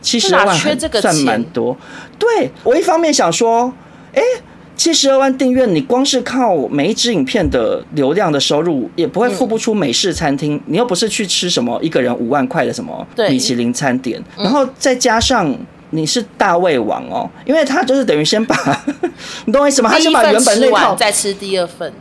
[0.02, 1.78] 七十二万算蛮多。
[2.18, 3.72] 对，我一方面想说。
[4.14, 4.22] 哎，
[4.76, 10.56] 七十二万订阅，你光是靠每一支影片的流量的收入，也不会付不出美式餐厅。
[10.56, 15.56] 嗯、你又不是去吃什么一个人五万块的什么米其林餐点，然后再加上。
[15.92, 18.56] 你是大胃王哦，因为他就是等于先把，
[19.46, 19.90] 你懂我意思吗？
[19.90, 21.92] 他先把原本那套再吃第二份。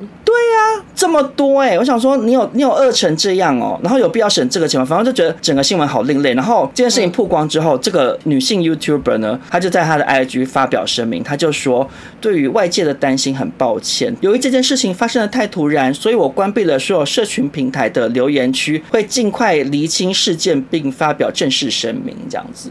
[0.59, 4.85] 啊，这么多哎、我想说你有你有饿成这样哦，然后有必要省这个钱吗？
[4.85, 6.35] 反正就觉得整个新闻好另类。
[6.35, 11.88] 然后这件事情曝光之后，这个女性 YouTuber 呢，她就在她的 IG 发表声明，她就说
[12.21, 22.71] 对于外界的担心很抱歉，由于这件事情发生的太突然，所以我关闭了所有社群平台的留言区，会尽快厘清事件并发表正式声明，这样子。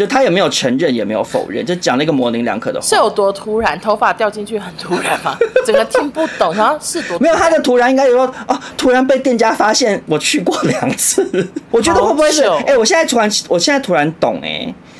[0.00, 2.86] 就他也没有承认，也没有否认，就讲了一个模棱两可的话。
[2.86, 3.78] 是有多突然？
[3.78, 5.36] 头发掉进去很突然吗？
[5.66, 6.54] 整个听不懂。
[6.54, 7.18] 然后是多？
[7.18, 11.46] 没有，他的突然应该有说哦，突然被店家发现我去过两次。
[11.70, 12.44] 我觉得会不会是？
[12.44, 14.48] 哎、欸，我现在突然，我现在突然懂哎、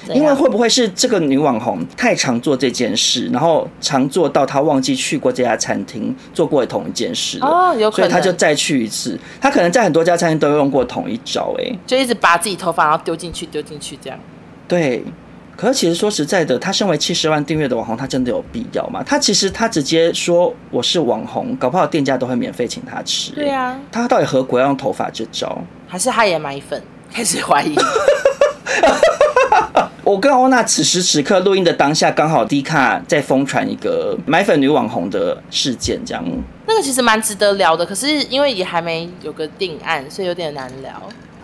[0.07, 9.19] 欸，因为会不会是这个女网红太常做这件事，然后常做到她忘记去过这家餐厅做过同一件事哦，有可能，所以她就再去一次。
[9.41, 14.19] 她可能在很多家餐厅都用过同一招、欸，哎，就一直把自己头发，然后丢进去，丢进去这样。
[14.71, 15.03] 对，
[15.57, 19.03] 可是其实说实在的，他身为七十万订阅的网红，他真的有必要吗？
[19.05, 23.33] 他其实他直接说我是网红，搞不好店家都会免费请他吃。
[23.33, 25.59] 对啊，他到底何苦要用头发这招？
[25.89, 26.81] 还是他也买粉？
[27.13, 27.75] 开始怀疑。
[30.05, 36.25] 我跟欧娜此时此刻录音的当下，刚好迪卡在疯传一个买粉女网红的事件，这样。
[36.67, 40.91] 那个其实蛮值得聊的，可是因为也还没有个定案，所以有点难聊。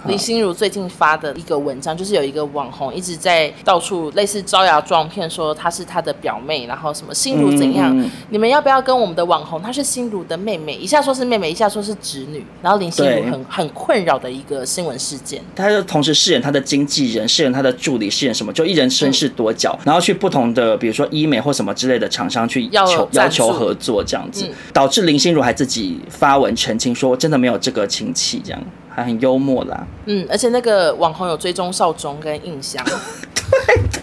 [0.07, 9.61] 林心如最近发的一个文章，就是有一个网红一直在到处类似招摇撞骗，说她是她的表妹，然后什么心如怎样，嗯、你们要不要跟我们的网红？
[9.61, 15.43] 她是心如的妹妹，一下说是妹妹，一下说是侄女，然后林心如很很困扰的一个新闻事件。
[15.55, 28.63] 她就同时饰演她的经纪人，饰演她的助理，饰演什么，就一人身饰多角，嗯、然后去不同的比如说医美或什么之类的厂商去要求要求合作这样子，嗯、导致林心如还自己发文澄清说真的没有这个亲戚这样。
[28.97, 32.83] 还很幽默啦，嗯，而且那个网红有追踪少中跟印象，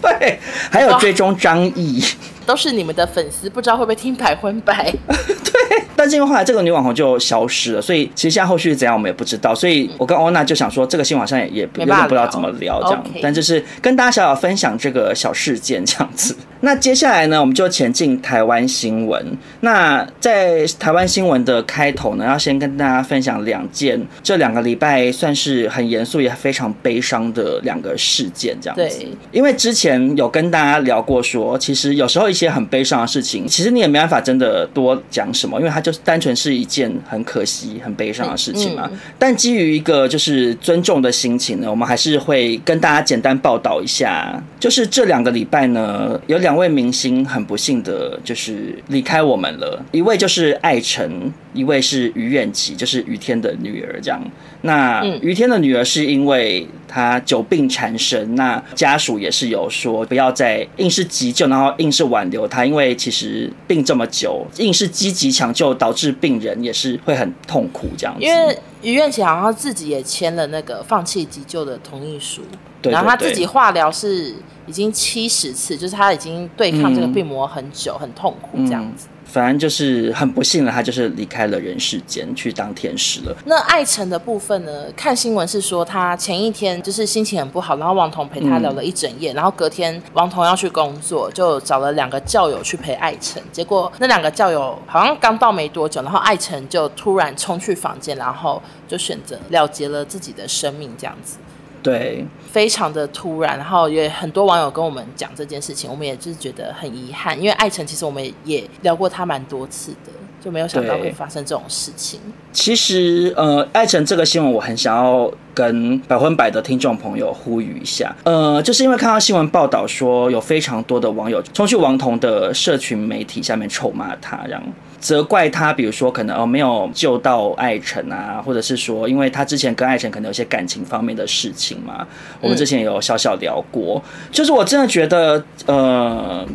[0.00, 0.38] 对，
[0.70, 2.00] 还有追踪张译。
[2.46, 4.88] 都是你们的粉丝，不知道会不会听百分百？
[5.08, 9.54] 对，但是因为后来这个女网红就消失了，所以其实现在后续是怎样我们也不知道。
[9.54, 16.36] 所以我跟欧娜就想说，这个新闻上也也有点不知道怎么聊这样，但就是跟大家小小分享这个小事件这样子。
[16.64, 19.24] 那接下来呢，我们就前进台湾新闻。
[19.60, 28.98] 那在台湾新闻的开头呢，要先跟大家分享两件这两个礼拜算是很严肃也非常悲伤的两个事件这样子。
[28.98, 32.24] 对，因为之前有跟大家聊过说，其实有时候。
[32.24, 38.90] 一些很悲伤的事情，其实你也没办法真的多讲什么，因为它就是单纯是一件很可惜、很悲伤的事情嘛。
[39.18, 49.82] 但基于一个就是尊重的心情呢，我们还是会跟大家简单报道一下，就是这两个礼拜呢，有两位明星很不幸的，就是离开我们了。
[49.92, 54.00] 一位就是艾辰，一位是于远琪，就是于天的女儿。
[54.02, 54.22] 这样，
[54.62, 62.24] 那于天的女儿是因为她久病缠身，那家属也是有说不要再硬是急救，然后硬是挽。
[62.30, 68.24] 留她，因为其实病这么久，硬是积极抢救，导致病人也是会很痛苦这样子。
[68.24, 72.42] 因为于愿琪好像自己也签了那个放弃急救的同意书，
[72.82, 74.34] 对对对，然后他自己化疗是
[74.66, 79.08] 已经七十次，就是他已经对抗这个病魔很久，嗯、很痛苦这样子。
[79.34, 83.36] 反正就是很不幸了，他就是离开了人世间，去当天使了。
[83.46, 84.84] 那艾成的部分呢？
[84.96, 93.42] 看新闻是说他前一天就是心情很不好，然后王彤陪他聊了一整夜，然后隔天王彤要去工作，就找了两个教友去陪艾成。
[93.50, 101.38] 结果那两个教友好像刚到没多久，然后艾成就突然冲去房间，然后就选择了结了自己的生命，这样子。
[101.84, 110.10] 对，非常的突然，然后也很多网友跟我们讲这件事情，我们也就是觉得很遗憾，因为艾辰其实我们也聊过他蛮多次的，
[110.42, 112.18] 就没有想到会发生这种事情。
[112.54, 124.62] 其实，呃，艾辰这个新闻，我很想要跟百分百的听众朋友呼吁一下，呃，就是因为看到新闻报道说，有非常多的网友冲去王彤的社群媒体下面臭骂他，这样。
[125.04, 132.06] 责怪他，比如说可能哦没有救到艾辰啊，或者是说，因为他之前跟艾辰可能有些感情方面的事情嘛，
[132.40, 134.02] 我们之前有小小聊过，
[134.32, 136.48] 就是我真的觉得呃。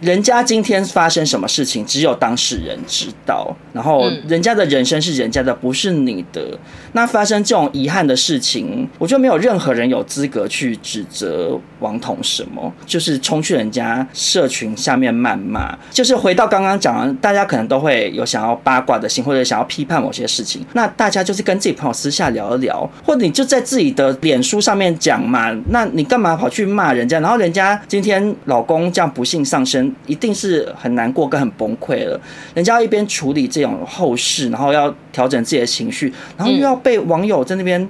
[0.00, 3.54] 人家今天发生什么事情，只有当事人知道。
[3.72, 6.58] 然后，人家的人生是人家的，不是你的。
[6.92, 15.76] 那发生这种遗憾的事情，我觉得没有任何人有资格去指责王彤什么，就是冲去人家社群下面谩骂。
[15.90, 20.64] 就是回到刚刚讲的，大家可能都会有想要八卦的心，或者想要批判某些事情。
[20.74, 25.50] 那大家就是跟自己朋友私下聊一聊，或者你就在自己的脸书上面讲嘛。
[25.70, 27.18] 那你干嘛跑去骂人家？
[27.20, 29.83] 然后人家今天老公这样不幸丧生。
[30.06, 32.20] 一定是很难过跟很崩溃了，
[32.54, 37.88] 人家一边处理这种后事，然后要调整自己的情绪，然后又要被网友在那边，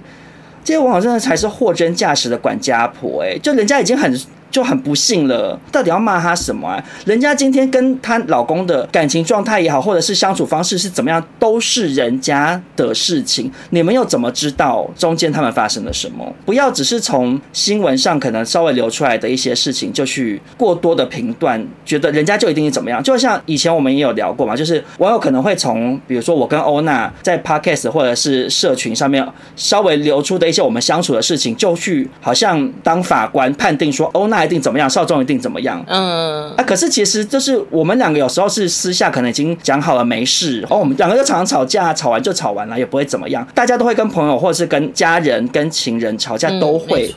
[0.63, 4.19] 这些网友真的才是货真价实的管家婆哎，就人家已经很。
[4.55, 6.81] 就很不幸了，到底要骂他什么啊？
[7.05, 13.51] 人家今天跟她老公的感情状态也好，或者是相处方式是怎么样，都是人家的事情。
[13.71, 16.33] 你们又怎么知道中间他们发生了什么？
[16.47, 23.03] 不要只是从新闻上可能稍微流出来的一些事情就去过多的评断，觉得人家就一定是怎么样。
[23.03, 29.27] 就像以前我们也有聊过嘛，就是网友可能会从比如说我跟欧娜在 Podcast 或者是社群上面
[29.57, 34.44] 稍微流出的一些我们相处的事情，就去好像当法官判定说欧娜。
[34.45, 35.83] 一定怎么样，少壮一定怎么样。
[35.89, 43.47] 嗯，啊，可是其实就是我们两个有时候是私下可能已经讲好了没事，然后我们两个就常常吵架，吵完就吵完了，也不会怎么样。
[43.55, 47.13] 大家都会跟朋友或者是跟家人、跟情人吵架，都会。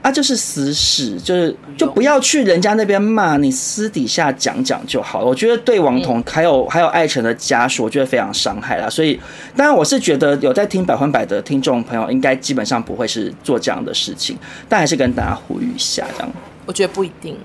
[0.00, 5.26] 啊，就是私事，就是就不要去人家那边骂，你私底下讲讲就好了。
[5.26, 8.88] 我觉得对王彤还有还有艾辰的家属，我觉得非常伤害啦。
[8.88, 9.18] 所以，
[9.56, 14.38] 当然我是觉得有在听百分百的听众朋友，应该基本上不会是做这样的事情，
[14.68, 16.32] 但还是跟大家呼吁一下这样。
[16.64, 17.36] 我觉得不一定，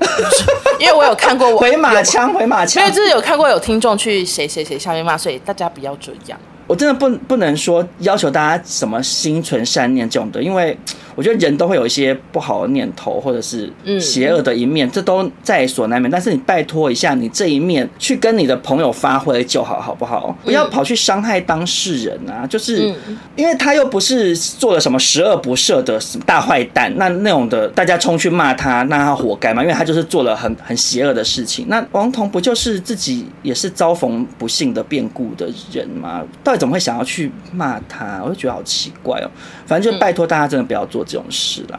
[0.80, 6.40] 因为我有看过我回马枪，回马枪，因为就是有看过有听众去谁谁谁下面骂，所以大家不要这样。
[6.66, 10.74] 我真的不不能说要求大家什么心存善念这种的，因为。
[11.14, 16.10] 我觉得人都会有一些不好的念头，或者是邪恶的一面，这都在所难免。
[16.10, 20.36] 但是你拜托一下，你这一面去跟你的朋友发挥就好，好不好？
[20.44, 22.46] 不要跑去伤害当事人啊！
[22.46, 22.94] 就是
[23.36, 29.62] 因为他又不是做了什么十恶不赦的大坏蛋，那那种的大家冲去骂他，那他活该嘛？
[29.62, 31.66] 因为他就是做了很很邪恶的事情。
[31.68, 36.22] 那王彤不就是自己也是遭逢不幸的变故的人吗？
[36.42, 38.20] 到底怎么会想要去骂他？
[38.24, 39.30] 我就觉得好奇怪哦。
[39.66, 41.78] 反正就拜托大家真的不要做这种事啦。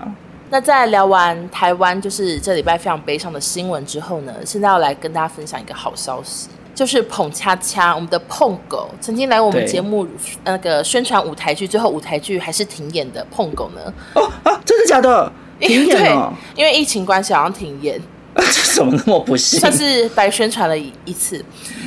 [0.49, 10.07] 那在聊完台湾就是这礼拜非常悲伤的新闻之后呢，现在要来跟大家分享一个好消息，就是捧恰恰我们的碰狗曾经来我们节目
[10.43, 13.93] 那个宣传舞台剧，最后舞台剧还是停演的碰狗呢？
[14.13, 15.31] 哦啊，真的假的？
[15.59, 16.31] 停演了？
[16.55, 17.99] 因为疫情关系好像停演。
[18.35, 19.59] 这怎么那么不幸？
[19.59, 21.45] 算是白宣传了一一次，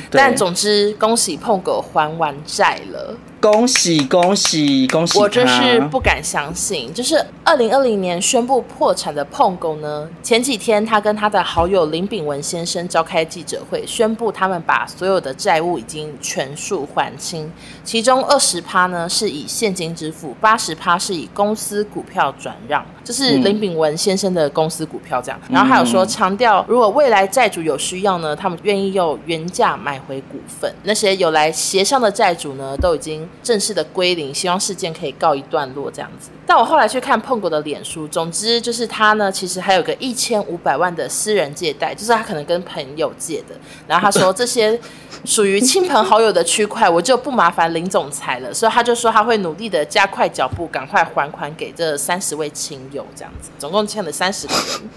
[0.09, 3.13] 但总之恭喜碰狗还完债了。
[3.39, 5.19] 恭喜恭喜恭喜！
[5.19, 17.49] 我真是不敢相信，就是二零二零年宣布破产的碰狗呢，前几天他跟他的好友林炳文先生召开记者会，宣布他们把所有的债务已经全数还清，
[17.83, 25.39] 其中二十趴呢是以现金支付，八十趴是以公司股票转让，这是林炳文先生的公司股票这样。
[25.47, 30.73] 然后还有说强调，如果未来债主有需要呢，他们愿意用原价买回股份。
[30.83, 33.26] 那些有来协商的债主呢，都已经。
[33.43, 36.29] 正式的归零，希望事件可以告一段落这样子。
[36.45, 43.55] 但我后来去看碰狗的脸书，总之就是他呢，其实还有个一千五百万的私人借贷，就是他可能跟朋友借的。
[43.87, 44.79] 然后他说这些
[45.25, 48.53] 属于亲朋好友的区块，我就不麻烦林总裁了。
[48.53, 54.89] 所以他就说他会努力的加快脚步，赶快还款给这三十位亲友这样子，总共欠了三十个人。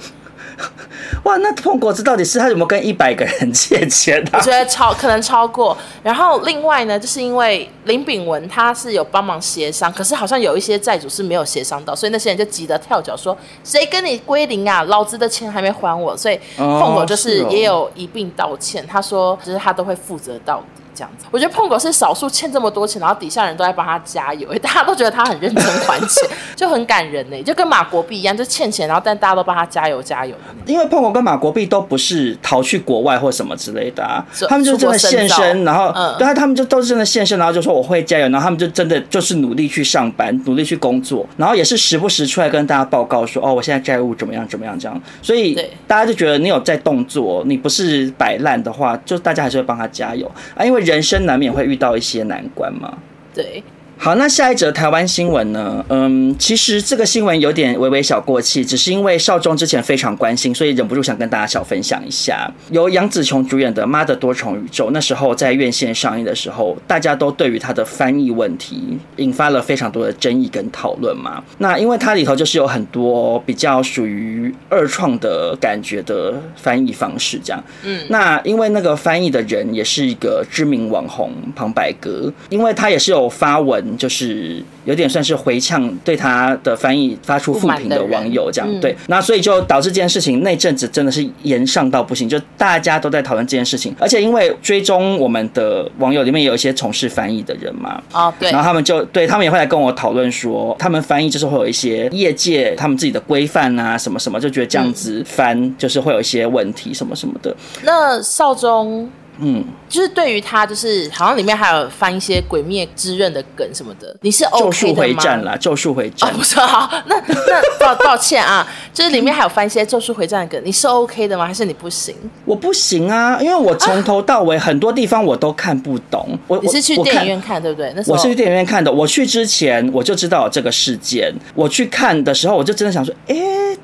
[1.24, 4.38] 哇，那碰果子到底是他有没有跟一百个人 借钱啊？
[4.38, 5.76] 我觉得超可能超过。
[6.02, 14.82] 然后另外呢，就是因为林炳文他是有帮忙协商，可是好像有一些债主是没有协商到，所以那些人就急得跳脚说：“谁跟你归零啊？
[14.84, 20.79] 老子的钱还没还我。”所以碰果就是也有一并道歉，他说就是他都会负责到底。
[21.00, 21.24] 这样子。
[21.30, 30.34] 我觉得碰狗是少数欠这么多钱，然后底下人都在帮他加油， 大家都觉得他很认真还钱， 就很感人呢，就跟马国碧一样，就欠钱，然后但大家都帮他加油加油。
[30.66, 45.54] 因为碰狗跟马国碧都不是逃去国外或什么之类的啊，他们就真的现身，然后、嗯、对啊，他们就都是真的现身，然后就说我会加油，然后他们就真的就是努力去上班，努力去工作，然后也是时不时出来跟大家报告说哦，我现在债务怎么样怎么样这样，所以
[45.86, 50.30] 大家就觉得你有在动作，你不是摆烂的话，就大家还是会帮他加油。
[50.54, 52.98] 啊，因为人人生难免会遇到一些难关嘛。
[53.32, 53.62] 对。
[54.02, 55.84] 好，那下一则台湾新闻呢？
[55.90, 62.50] 嗯，其实这个新闻有点微微小过气，只是因为少中之前非常关心，所以忍不住想跟大家小分享一下。
[62.70, 71.44] 由杨紫琼主演的《妈的多重宇宙》，那时候在院线上映的时候，大家都对于它的翻译问题引发了非常多的争议跟讨论嘛。
[71.58, 77.62] 那因为它里头就是有很多比较属于二创的感觉的翻译方式，这样。
[77.84, 83.89] 嗯，那因为那个翻译的人也是一个知名网红旁白哥，因为他也是有发文。
[83.96, 107.54] 就是有点算是回呛对他的翻译发出负评的网友这样，嗯、对，那所以就导致这件事情那阵子真的是炎上到不行，就大家都在讨论这件事情，而且因为追踪我们的网友里面也有一些从事翻译的人嘛，哦对，然后他们就对他们也会来跟我讨论说，他们翻译就是会有一些业界他们自己的规范啊什么什么，就觉得这样子翻就是会有一些问题什么什么的。
[107.82, 109.10] 那少中。
[109.40, 114.70] 嗯，就是对于他，就是好像里面还有翻一些《鬼灭之刃》的梗什么的，你是 OK 的吗？
[114.70, 116.30] 咒术回战啦，咒术回战。
[116.30, 121.46] 哦，不是，好，那那抱抱歉啊， 就是里面还有翻一些咒术回战的梗，你是 OK 的吗？
[121.46, 122.14] 还是你不行？
[122.44, 126.38] 我不行啊，因为我从头到尾很多地方我都看不懂。
[126.46, 127.92] 我你是去电影院看，对不对？
[127.96, 128.92] 那我是去电影院看的。
[128.92, 133.36] 我去之前我就知道有这个事件，我去看的时候我就真的想说，哎，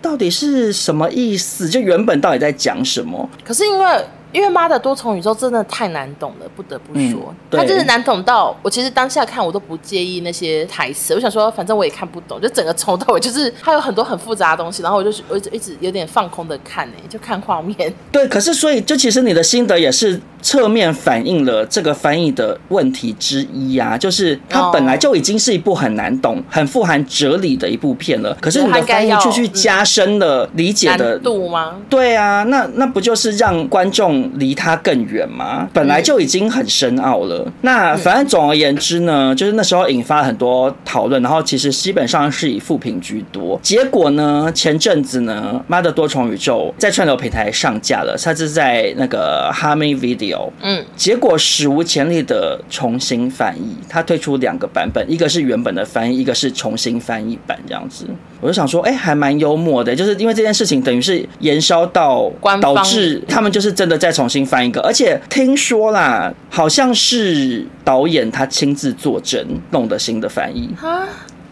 [0.03, 1.69] 到底是什么意思？
[1.69, 3.29] 就原本到底在讲什么？
[3.43, 4.05] 可是因为。
[4.37, 17.91] 因为妈的多重宇宙真的太难懂了，不得不说，它真的难懂到我其实当下看我都不介意那些台词，我想说反正我也看不懂，就整个从头到尾就是它有很多很复杂的东西，然后我就我一直一直有点放空的看呢，就看画面。
[18.13, 31.79] 对，可是所以就其实你的心得也是侧面反映了这个翻译的问题之一啊，就是它本来就已经是一部很难懂、很富含哲理的一部片了，可是你的翻译却去加深了理解的难度吗？
[31.91, 34.31] 对啊，那那不就是让观众。
[34.37, 35.67] 离它更远吗？
[35.73, 37.51] 本来就已经很深奥了。
[37.63, 43.59] 那反正总而言之呢，就是那时候引发了很多讨论，然后其实基本上是以负评居多。
[43.63, 50.36] 结果呢，前阵子呢，《妈的多重宇宙》在串流平台上架了，它是在那个 h a m y Video。
[50.63, 58.07] 嗯，结果史无前例的重新翻译，他推出两个版本，一个是原本的翻译，一个是重新翻译版，这样子。
[58.41, 62.31] 我就想说，哎、欸，还蛮幽默的，就是因为这件事情等于是延烧到
[62.61, 70.69] 导致他们就是真的再重新翻一个，而且听说啦，好像是导演他亲自坐镇弄的新的翻译。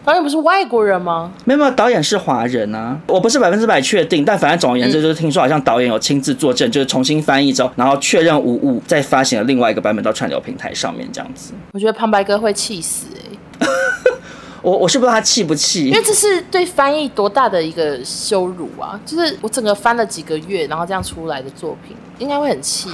[0.05, 1.31] 哈，导演不是外国人吗？
[1.43, 11.53] 没有没有，导演是华人啊，我不是百分之百确定，但反正总而言之就是听说好像导演有亲自作证，就是重新翻译之后，然后确认无误，再发行了另外一个版本到串流平台上面这样子。
[11.71, 13.67] 我觉得旁白哥会气死哎、欸。
[14.61, 18.99] 我我是不知道他气不气，因为这是对翻译多大的一个羞辱啊！
[19.05, 22.89] 就是我整个翻了几个月，然后这样出来的作品，应该会很气，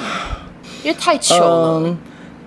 [0.83, 1.81] 因为太穷了。
[1.85, 1.97] 嗯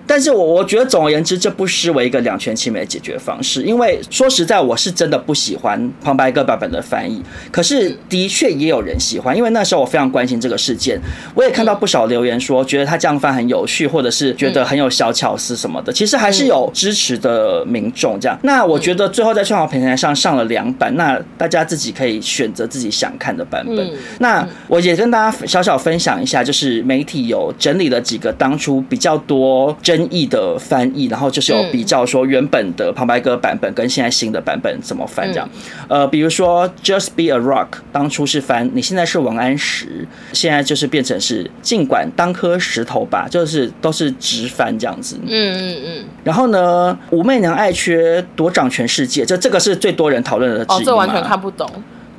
[0.07, 3.63] 但是我我觉得总而言之，这不失为一个两全其美的解决方式。
[3.63, 9.35] 因为说实在，我是真的不喜欢旁白哥版本的翻译，可是的确也有人喜欢。
[9.35, 10.99] 因为那时候我非常关心这个事件，
[11.33, 15.91] 我也看到不少留言说，觉得他这样翻很有趣，或者是觉得很有小巧思什么的。
[15.91, 18.37] 其实还是有支持的民众这样。
[18.43, 23.91] 那我觉得最后在串好平台上上了两版，那大家自己可以选择自己想看的版本。
[24.19, 35.49] 那我也跟大家小小分享一下，就是媒体有整理了几个当初比较多争议的翻译，然后就是有比较说原本的旁白哥版本跟现在新的版本怎么翻这样。
[35.87, 45.17] 呃，比如说 Just Be a Rock，当初是翻你现在是王安石，现在就是变成是尽管当颗石头吧，就是都是直翻这样子。
[45.25, 46.05] 嗯嗯嗯。
[46.23, 50.65] 然后呢，武媚娘爱缺夺掌全世界，这这个是最多人讨论的。
[50.67, 51.69] 哦，这完全看不懂。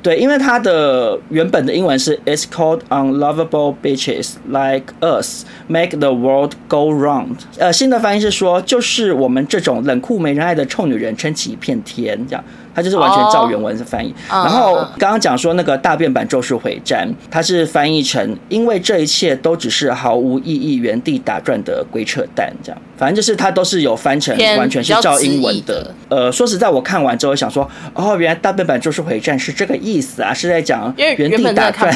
[0.07, 7.39] 对，因为它的原本的英文是 It's called unlovable bitches like us make the world go round。
[7.57, 12.41] 呃，新的翻译是说，就是我们这种冷酷没人爱的臭女人撑起一片天，这样。
[12.77, 14.13] 他就是完全照原文是翻译。
[14.29, 22.79] Oh, 然后刚刚讲说那个大变版《咒术回战》，它是翻译成“因为这一切都只是毫无意义、原地打转的鬼扯淡”这样。
[22.95, 25.83] 反正就是它都是有翻成完全是照英文的。
[25.83, 31.91] 的呃，说实在，我看完之后想说，哦，原来大变版《咒术回战》是这个意思啊，是在讲原地打转。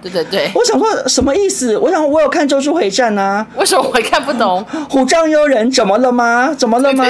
[0.00, 1.76] 对对对，我想说什么意思？
[1.76, 4.64] 我想我有看《咒术回战》啊，为什么我会看不懂？
[4.88, 6.54] 虎杖悠仁怎么了吗？
[6.56, 7.04] 怎么了吗？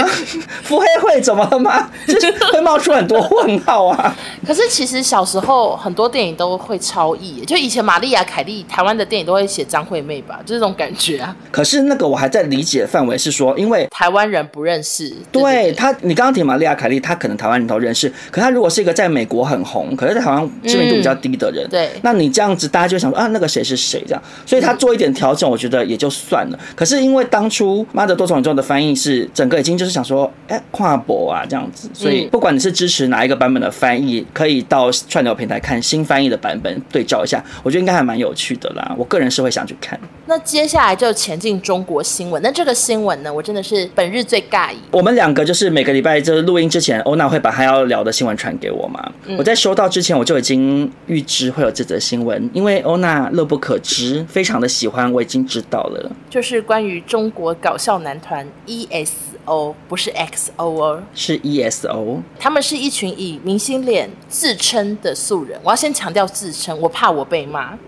[0.62, 1.88] 腹黑会怎么了吗？
[2.06, 4.16] 就是会冒出很多问号啊。
[4.46, 11.34] 可是其实小时候很多电影都会超译，就以前玛丽亚凯莉台湾的电影都会写张惠妹吧，就这种感觉啊。
[11.50, 15.12] 可是那个我还在理解范围是说，因为台湾人不认识。
[15.32, 18.12] 对，他，你刚刚提玛丽亚凯莉，他可能台湾人都认识。
[18.30, 24.22] 可他如果是一个在美国很红，可是在台湾知名度比较低的人，嗯、对，那你这样子大家就想说啊，那个谁是谁这样。
[24.46, 26.58] 所以他做一点调整，我觉得也就算了。
[26.74, 31.88] 可是因为当初妈的多重宇宙的翻译是整个已经就是想说，哎、欸，跨博啊这样子。
[31.92, 38.94] 所以不管你是支持哪一个版本的翻译，可以到串流平台看新翻译的版本对照一下，我觉得应该还蛮有趣的啦。
[38.96, 39.98] 我个人是会想去看。
[40.26, 42.40] 那接下来就前进中国新闻。
[42.42, 44.76] 那这个新闻呢，我真的是本日最尬意。
[44.92, 49.12] 我们两个就是每个礼拜就是录音之前，欧娜会把她要聊的新闻传给我嘛。
[49.26, 56.10] 嗯、我在收到之前，我就已经预知会有这则新闻，因为欧娜乐不可支，非常的喜欢，我已经知道了。
[56.28, 62.18] 就是关于中国搞笑男团 ESO，不是 XO 哦，是 ESO。
[62.38, 65.60] 他们是一群以明星脸自称的素人。
[65.62, 67.76] 我要先强调自称，我怕我被骂。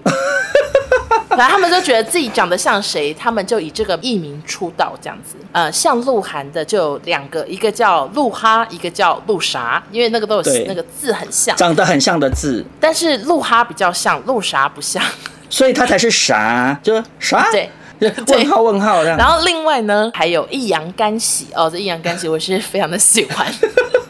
[1.30, 5.36] 反正他们就觉得自己长得像谁，他们就以这个艺名出道这样子。
[5.52, 12.62] 呃，像鹿晗的就有两个，一个叫鹿哈，一个叫鹿啥，因为那个都有那个字很像，长得很像的字。
[12.78, 15.02] 但是鹿哈比较像，鹿啥不像，
[15.48, 17.50] 所以他才是啥，就啥。
[17.50, 17.70] 对，
[18.26, 19.16] 问号问号这样。
[19.16, 23.46] 然后另外呢，还有易烊千玺哦，这易烊千玺我是非常的喜欢。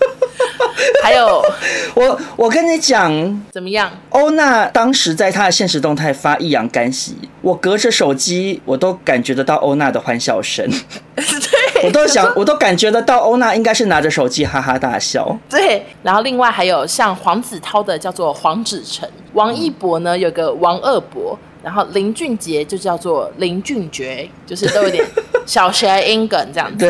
[1.03, 1.43] 还有，
[1.95, 3.11] 我我跟你讲，
[3.51, 3.91] 怎么样？
[4.11, 10.68] 欧娜当时在她的现实动态发易烊干洗，我隔着手机我都感觉得到欧娜的欢笑声。
[11.14, 15.39] 对，我都想，我都感觉得到欧娜应该是拿着手机哈哈大笑。
[15.49, 21.39] 对，然后另外还有像黄子韬的叫做黄子成，王一博呢有个王二博。
[21.62, 25.05] 然后林俊杰就叫做林俊杰，就是都有点
[25.47, 26.88] 小学英梗这样子。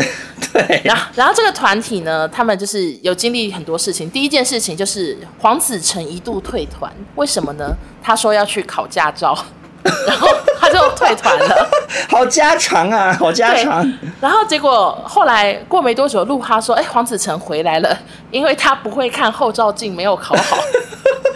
[0.53, 0.82] 对对。
[0.84, 4.11] 然后，然后这个团体呢，他们就是有经历很多事情。
[4.11, 7.74] 第一件事情就是黄子成一度退团，为什么呢？
[8.03, 9.36] 他说要去考驾照，
[10.07, 10.28] 然后
[10.61, 11.68] 他就退团了。
[12.09, 13.90] 好家常啊，好家常。
[14.20, 17.96] 然后结果后来过没多久，鹿哈说：“哎，黄子成回来了，
[18.30, 20.59] 因为他不会看后照镜，没有考好。”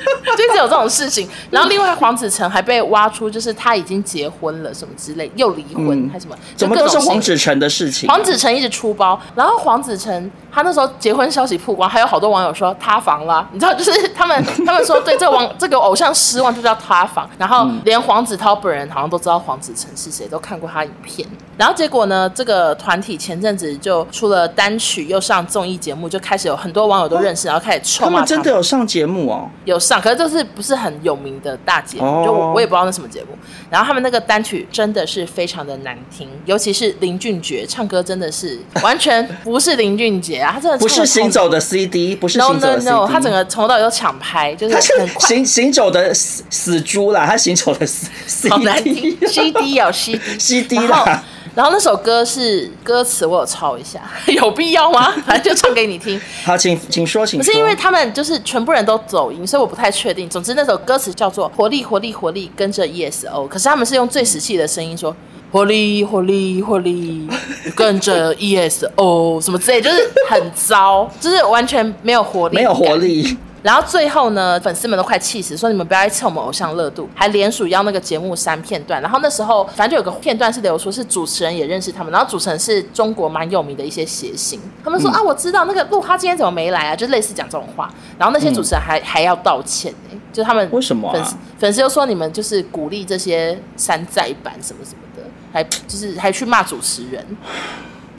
[0.36, 8.09] 就是有这种事情，然后另外黄子成还被挖出，就是他已经结婚了什么之类，又离婚、嗯、还是什么，怎么都是黄子成的事情。
[8.09, 21.26] 黄子成一直出包，然后黄子成他那时候结婚消息曝光，还有好多网友说塌房了，你知道，就是他们他们说对这个网这个偶像失望就叫塌房，然后连黄子韬本人好像都知道黄子成是谁，都看过他影片，
[21.57, 28.14] 然后结果呢，这个团体前阵子就出了单曲，又上综艺节目，就开始有很多网友都认识，然后开始臭骂他们。
[28.16, 29.48] 他们真的有上节目哦？
[29.64, 33.28] 有上，可是就是不是很有名的大节目，就我我也不知道那什么节目。
[33.70, 51.24] 然后他们那个单曲真的是非常的难听，尤其是林俊杰唱歌真的是 完全不是林俊杰啊，他真的不是行走的 CD，不是行走的 CD，no no no，他整个从头到尾都抢拍，就是很快行行走的死死猪啦，他行走的 CD，好难听，CD 哦 CD CD 啦。
[51.57, 53.98] 然后那首歌是歌词，我有抄一下，
[54.28, 55.11] 有必要吗？
[55.24, 56.20] 反正就唱给你听。
[56.44, 57.44] 好，请请说，请说。
[57.46, 60.28] 不是因为他们就是全部人都走音，所以我不太确定。
[60.28, 63.48] 总之那首歌词叫做“活力，活力，活力”，跟着 ESO。
[63.48, 65.16] 可是他们是用最死气的声音说
[65.50, 67.26] “活力，活力，活力”，
[67.74, 73.34] 跟着 ESO 什么之类，就是很糟，就是完全没有活力，没有活力。
[73.66, 79.02] 然后最后呢，粉丝们都快气死，说你们不要再蹭我们偶像热度，还联署要那个节目删片段。
[79.02, 87.92] 然后那时候反正就有个片段是流出，是主持人也认识他们，然后主持人是中国蛮有名的一些谐星，他们说、嗯、啊，我知道那个鹿哈今天怎么没来啊，就类似讲这种话。
[88.16, 97.26] 然后那些主持人还、嗯、还要道歉呢，就他们为什么、啊、粉丝粉丝又说你们就是鼓励这些山寨版什么什么的，还就是还去骂主持人。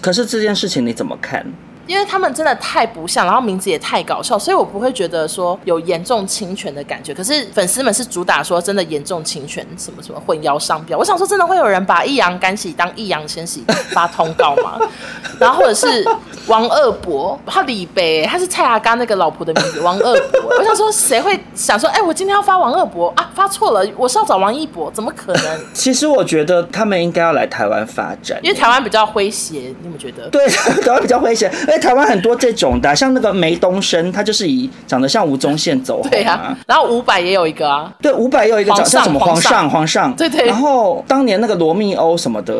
[0.02, 1.46] 可是这件事情你怎么看？
[1.88, 7.14] 因为他们真的太不像，然后名字也太搞笑，所以我不会觉得说有严重侵权的感觉。
[7.14, 10.98] 可是粉丝们是主打说真的严重侵权，什么什么混淆商标。
[10.98, 14.78] 我想说，真的会有人把易烊千玺当易烊千玺发通告吗？
[15.40, 16.06] 然后或者是
[16.48, 20.56] 王二博，他李北，他是蔡阿刚那个老婆的名字，王二博。
[20.58, 23.30] 我想说，谁会想说，哎，我今天要发王二博啊？
[23.34, 25.60] 发错了，我是要找王一博，怎么可能？
[25.74, 30.28] 其实我觉得他们应该要来台湾发展，因为台湾比较诙谐，你们觉得？
[30.30, 30.48] 对，
[30.84, 31.48] 台湾比较诙谐。
[31.78, 36.10] 在台湾很多这种的，像那个梅东升，他就是以长得像吴宗宪走红。
[36.10, 40.46] 对啊，然后伍佰也有一个啊，对，伍佰也有一个长像什么皇上皇上，对对。
[40.48, 42.54] 然后当年那个罗密欧什么的，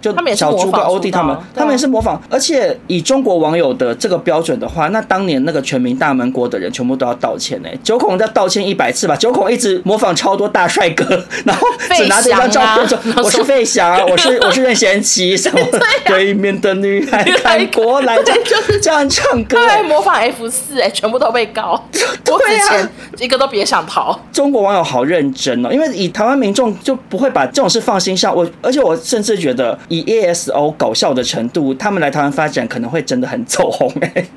[0.00, 2.20] 就小猪跟欧弟他们，他们也是模仿。
[2.28, 7.68] 而且以中国网友的这个标准的话，那当年那个全民大闷锅的人全部都要道歉呢。
[7.84, 11.04] 九孔要道歉一百次吧，九孔一直模仿超多大帅哥，
[11.46, 11.66] 然后
[11.96, 15.60] 只拿着一张照片说：“我是费翔，我是 我是任贤齐，什么
[16.06, 21.72] 对 面的女孩看过来。”就是 这样唱歌，他还，模仿 F 四，哎，全部都被告，
[22.30, 22.88] 我之前，
[23.18, 24.18] 一个都别想逃。
[24.32, 28.34] 中国网友好认真哦，因为以台湾民众就不会把这种事放心上。
[28.34, 34.08] 我而且我甚至觉得，以 ASO 搞笑的程度，他们来台湾发展可能会真的很走红哎。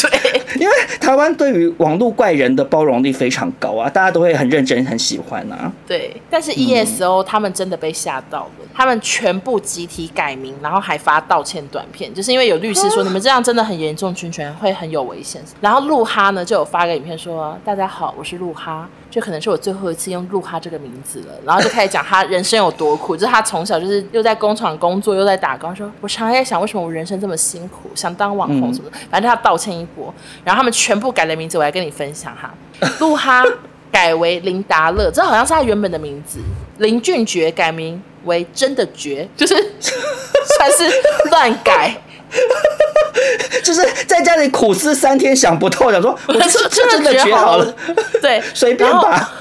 [0.00, 5.70] 对，因为台湾对于网络怪人的包容力非常高啊，大家都会很认真、很喜欢啊。
[5.86, 15.40] 对，但是 ESO 他们真的被吓到了，他们全部集体改名，然后还发道歉短片，就是因为有律师说你们这样真的很严重侵权，会很有危险。
[15.60, 32.54] 然后鹿哈呢就有发个影片说：“大家好，我是鹿哈。”就可能是我最后一次用鹿哈这个名字了，然后就开始讲他人生有多苦， 就是他从小就是又在工厂工作，又在打工，说我常常在想为什么我人生这么辛苦，想当网红什么的，反正他道歉一波，然后他们全部改了名字，我来跟你分享哈，
[33.00, 33.42] 鹿哈
[33.90, 36.38] 改为林达乐，这好像是他原本的名字，
[36.78, 40.88] 林俊杰改名为真的绝，就是 算是
[41.30, 41.96] 乱改。
[43.62, 47.74] 就是在家里苦思三天想不透，想说 我是真的绝好了，
[48.22, 49.32] 对， 随便吧。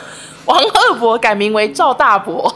[0.45, 2.51] 王二伯改名为赵大伯，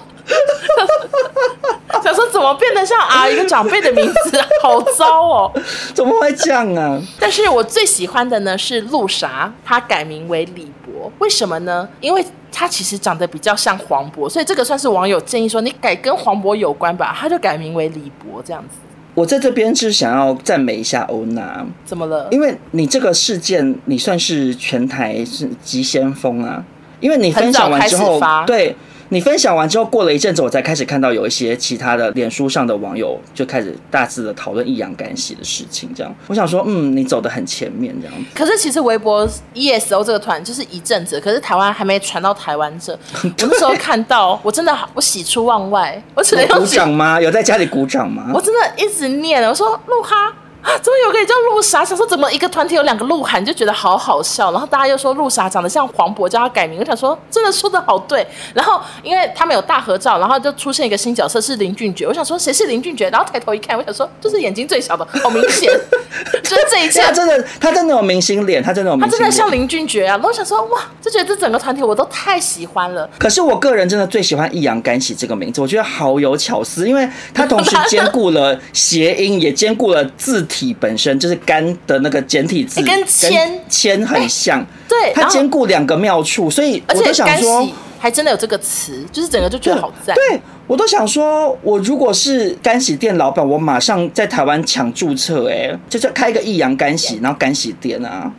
[2.03, 5.51] 想说怎么变得像啊一个长辈的名字，好糟哦，
[5.93, 6.99] 怎么会这样啊？
[7.19, 11.87] 但是我最喜欢的呢是陆啥，他改名为李博，为什么呢？
[12.01, 18.77] 因为他其实长得比较像黄渤，所以这个算是网友建议说你改跟黄渤有关吧，他就改名为李博这样子。
[19.13, 22.27] 我在这边是想要赞美一下欧娜，怎么了？
[22.31, 26.63] 因为你这个事件，你算是全台是急先锋啊，
[26.99, 28.75] 因为你分享完之后，对。
[29.13, 35.87] 你分享完之后，过了一阵子，我才开始看到有一些其他的脸书上的网友就开始大肆的讨论易烊干洗的事情。
[35.93, 38.15] 这样，我想说，嗯，你走的很前面这样。
[38.33, 42.91] 可是其实微博 ESO 这个团就是一阵子，可是台湾还没传到台湾这。
[43.21, 47.21] 我那时候看到，我真的我喜出望外，我只能有鼓掌吗？
[47.21, 48.31] 有在家里鼓掌吗？
[48.33, 50.33] 我真的一直念，我说鹿哈。
[50.63, 51.83] 啊， 怎么有个也叫鹿莎？
[51.83, 54.51] 想说怎么一个团体有两个鹿晗，就觉得好好笑。
[54.51, 56.79] 然后大家又说鹿莎长得像黄渤，叫他改名。
[56.79, 58.25] 我想说，真的说的好对。
[58.53, 62.07] 然后因为他们有大合照，然后就出现一个新角色是林俊杰。
[62.07, 63.09] 我想说谁是林俊杰？
[63.09, 65.69] 然后抬头一看，我想说就是眼睛最小的，好明显。
[66.43, 70.13] 就是这一切，他真的，他真的有明星脸，他真的有明星，他真的像林俊杰啊。
[70.13, 73.09] 然后我想说哇，就觉得这整个团体我都太喜欢了。
[73.19, 81.37] 可是我个人真的最喜欢易烊干玺这个名字，我觉得好有巧思，因为他同时兼顾了谐音，也兼顾了字体本身，就是。
[81.45, 87.67] 干的那个简体字，跟铅铅很像，欸、对，它兼顾两个妙处，所以我都想说，
[87.99, 90.15] 还真的有这个词，就是整个就觉得好赞。
[90.15, 98.31] 对，我都想说，我如果是干洗店老板，我马上在台湾抢注册，哎，就是开一个益阳干洗，然后干洗店啊。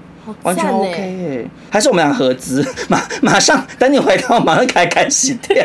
[0.42, 5.64] 完全 OK，欸、还是我们俩合资，马马上等你回到，马上开干洗店，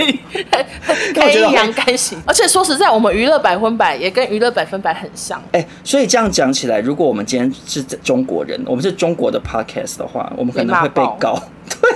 [1.13, 2.17] 开易烊干洗。
[2.25, 5.41] 而且说实在，我们娱乐百分百也跟娱乐百分百很像。
[5.51, 11.41] 哎、欸，所以这样讲起来，如果我们今天是中国人，我们是中国的 Podcast 的话，我们可能会被告。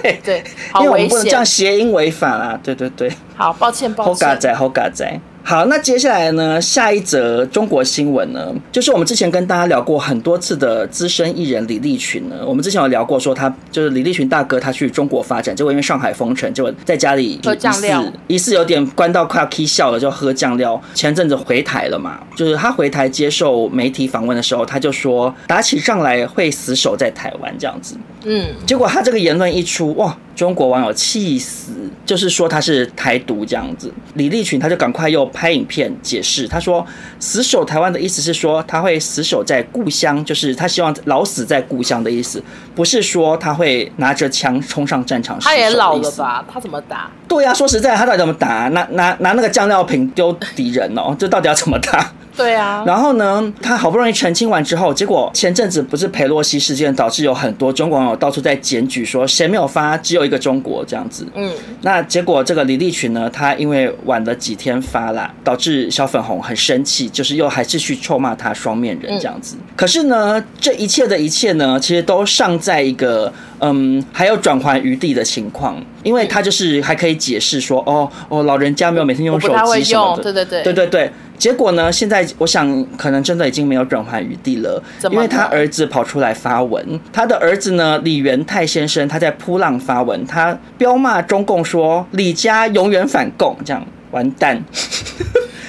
[0.02, 0.44] 对对，
[0.76, 2.60] 因为我们不能这样谐音违法啊！
[2.62, 4.14] 对对对，好抱歉抱歉。
[4.14, 5.20] 好嘎仔，好嘎仔。
[5.46, 6.60] 好，那接下来呢？
[6.60, 12.38] 下一则中国新闻呢，就是我们之前跟大家聊过很多次的资深艺人李立群呢。
[12.48, 20.82] 我们之前有聊过，说他就是李立群大哥，他去中国发展，结果因为上海封城，结果在家里喝酱料，疑似有点关到快要 k 笑了，就喝酱料。
[20.94, 27.98] 前阵子回台了嘛，就是他回台接受媒体访问的时候，他就说打起仗来会死守在台湾这样子。
[28.24, 30.18] 嗯，结果他这个言论一出，哇！
[30.36, 31.72] 中国网友气死，
[32.06, 33.94] 就是说他是台独这样子。
[34.16, 36.86] 李立群他就赶快又拍影片解释，他说
[37.20, 45.40] 死守台湾的意思是说他会死守在故乡，就是他希望老死在故乡的意思，不是说他会拿着枪冲上战场。
[45.40, 46.44] 他也老了吧？
[46.52, 47.10] 他怎么打？
[47.28, 48.68] 对呀、啊，说实在，他到底怎么打？
[48.70, 52.12] 拿拿拿那个酱料瓶丢敌人哦，这到底要怎么打？
[52.36, 61.28] 对啊，然后呢，他好不容易澄清完之后，结果前阵子不是裴洛西事件导致有很多中国网友到处在检举说谁没有发，只有一个中国这样子。
[61.36, 69.56] 嗯，那结果这个李立群呢，他因为晚了几天发啦，导致小粉红很生气，就是又还是去臭骂他双面人这样子。
[69.60, 73.32] 嗯、可是呢，这一切的一切呢，其实都尚在一个。
[73.66, 81.12] 嗯，还有转圜余地的情况，因为他就是还可以解释说，哦哦，老人家没有每天用手机什么的，对对对，对对对。
[81.38, 94.62] 结果呢，现在我想可能真的已经没有转圜余地了，因为他儿子跑出来发文，他的儿子呢李元泰先生他在扑浪发文，他彪骂中共说李家永远反共，这样完蛋。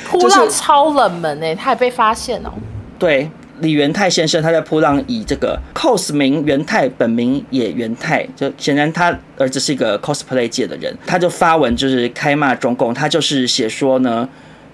[0.08, 2.50] 扑浪超冷门哎，他也被发现哦。
[2.98, 3.30] 对。
[3.60, 14.28] 李元泰先生，他在噗浪以这个 cos 名元泰，本名也元泰，就显然他儿子是一个 cosplay 界的人，他就发文就是开骂中共，他就是写说呢，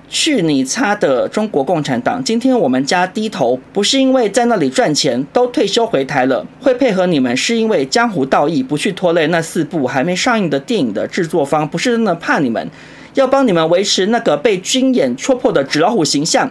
[0.08, 2.24] 去你擦的中国共产党！
[2.24, 12.68] 今天我们家低头不是因为在那里赚钱，都退休回台了，会配合你们是因为江湖道义，不去拖累那四部还没上映的电影的制作方，不是真的怕你们，
[13.12, 16.50] 要帮你们维持那个被军演戳破的纸老虎形象。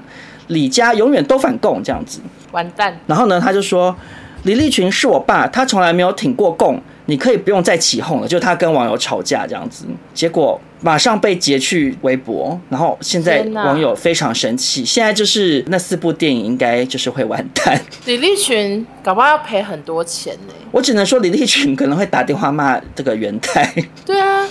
[0.49, 2.19] 李家永远都反共这样子，
[2.51, 2.99] 完蛋。
[3.07, 3.95] 然后呢，他就说
[4.43, 8.27] 李立群是我爸，他从来没有挺过共，你可以不用再起哄了。
[8.27, 14.85] 就他跟网友吵架这样子，结果马上被截去微博，然后现在网友非常生气。
[14.85, 17.79] 现在就是那四部电影应该就是会完蛋。
[18.05, 20.53] 李立群搞不好要赔很多钱呢。
[20.71, 23.71] 我只能说李立群可能会打电话骂这个元泰。
[24.05, 24.47] 对啊，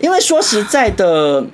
[0.00, 1.44] 因为说实在的。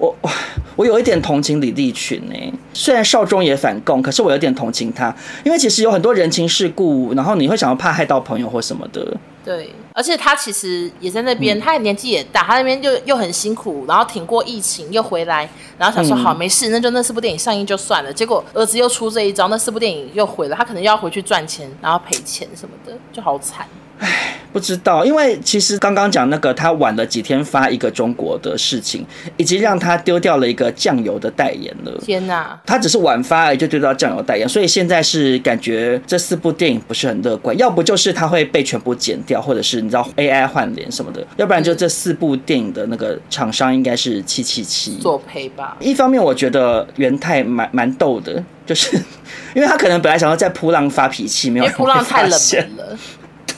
[0.00, 0.16] 我
[0.76, 2.34] 我有一点同情李立群呢，
[2.72, 9.16] 虽然少中也反共，可是我有点同情他，因为其实有很多人情世故，然后你会想要怕害到朋友或什么的。
[9.44, 15.48] 对，而且他其实也在那边，嗯、他年纪也大，他那边就又很辛苦，然后挺过疫情又回来，
[15.78, 18.12] 然后想说好没事，那就那四部电影上映就算了。
[18.12, 23.66] 结果儿子又出这一招，那四部电影又毁了，他可能又要回去赚钱，然后赔钱什么的，就好惨。
[24.00, 29.04] 唉，不知道，因为其实刚刚讲那个他晚了几天发一个中国的事情，
[29.36, 31.92] 已经让他丢掉了一个酱油的代言了。
[32.00, 32.58] 天哪！
[32.64, 45.76] 他只是晚发而已就丢掉酱油代言，所以现在是感觉这四部电影不是很乐观，要不就是他会被全部剪掉，或者是你知道 AI 换脸什么的，要不然就这四部电影的那个厂商应该是七七七作陪吧。
[45.78, 48.96] 一方面我觉得元泰蛮蛮逗的，就是
[49.54, 52.98] 因为他可能本来想要在扑浪发脾气，没有扑浪太冷门了。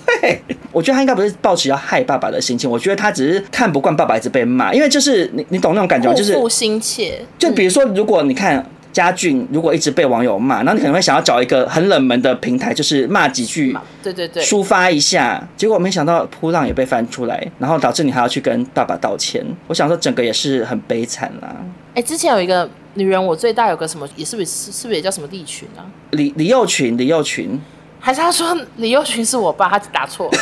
[0.07, 0.43] 对，
[0.73, 7.21] 我觉得他应该不是抱持要害爸爸的心情，我觉得他只是看不惯爸爸一直被骂，因为就是你你懂那种感觉吗，就是不心切。
[7.39, 15.47] 就比如说，如果你看嘉俊，如果一直被网友骂，那你可能会想要找一个很冷门的平台，就是骂几句，对对对，抒发一下。
[15.57, 19.45] 结果没想到扑浪也被翻出来，然后导致你还要去跟爸爸道歉。
[19.67, 21.57] 我想说，整个也是很悲惨啦。
[21.95, 25.85] 哎，之前有一个女人，我最大有个什么，也是不是是不是也叫什么利群啊？
[26.11, 27.59] 李李幼群，李幼群。
[28.03, 30.29] 还是他说李幼群是我爸，他打错。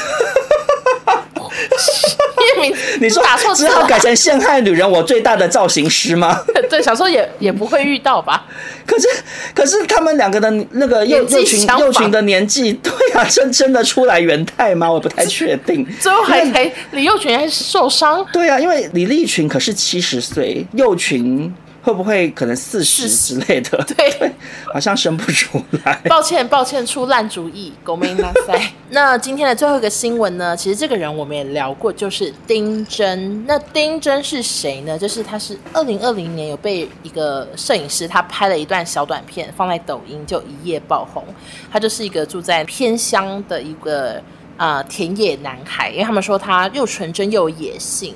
[2.60, 6.36] 名你说打错，只好改成陷害女人我最大的造型师吗？
[6.68, 8.44] 对，想说也也不会遇到吧。
[8.86, 9.06] 可是
[9.54, 14.90] 可是他们两个的那个幼幼群幼群的年纪，对啊，真真的出来元太吗？
[14.90, 15.86] 我不太确定。
[16.00, 18.26] 最后还还李幼群还受伤。
[18.32, 21.54] 对啊，因为李立群可是七十岁，幼群。
[21.82, 23.82] 会不会可能四十之类的？
[23.96, 24.30] 对，对，
[24.72, 25.94] 好像生不出来。
[26.08, 27.98] 抱歉，抱歉，出烂主意，狗
[28.46, 28.72] 塞。
[28.90, 30.56] 那今天的最后一个新闻呢？
[30.56, 33.46] 其实这个人我们也聊过，就是丁真。
[33.46, 34.98] 那丁真是谁呢？
[34.98, 41.24] 就是他是二零二零年有被一个摄影师他拍了一段小短片放在抖音，就一夜爆红。
[41.72, 44.14] 他就是一个住在偏乡的一个
[44.56, 48.14] 啊、呃、田野男孩，因为他们说他又纯真又有野性。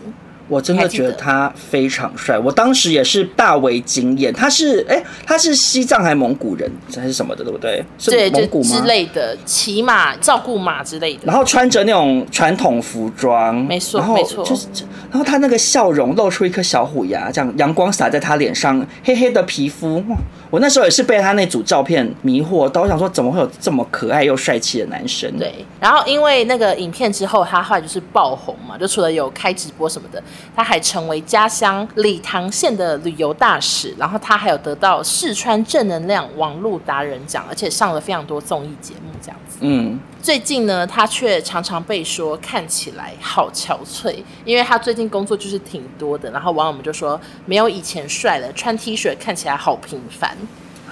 [0.49, 4.33] 我真的觉得他非常帅，我当时也是大为惊艳。
[4.33, 7.83] 他是哎、欸，他是西藏还是蒙古人还是什么的，对不对？
[7.99, 8.77] 是蒙古吗？
[8.77, 11.21] 之类的，骑马、照顾马之类的。
[11.25, 14.45] 然后穿着那种传统服装，没错，没错。
[14.45, 14.67] 就是，
[15.11, 19.97] 然后他那个笑容露出一颗小虎牙，这样阳光洒在他脸上，黑黑的皮肤。
[20.09, 20.17] 哇，
[20.51, 25.31] 我那时候也是被他那组照片迷惑到，我想说怎么会有这么可爱又帅气的男生？
[25.39, 25.65] 对。
[25.81, 30.23] 然后因为那个影片之后，他后来就是爆红嘛，就除了有开直播什么的。
[30.55, 39.59] 他还成为家乡理塘县的旅游大使，然后他还有得到四川正能量网络达人奖，而且上了非常多综艺节目这样子。
[39.61, 50.37] 嗯，最近呢，他却常常被说看起来好憔悴，因为他最近工作就是挺多的，然后网友们就说没有以前帅了，穿 T 恤看起来好平凡。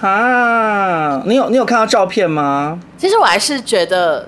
[0.01, 2.79] 啊，你有你有看到照片吗？
[2.97, 4.27] 其实我还是觉得。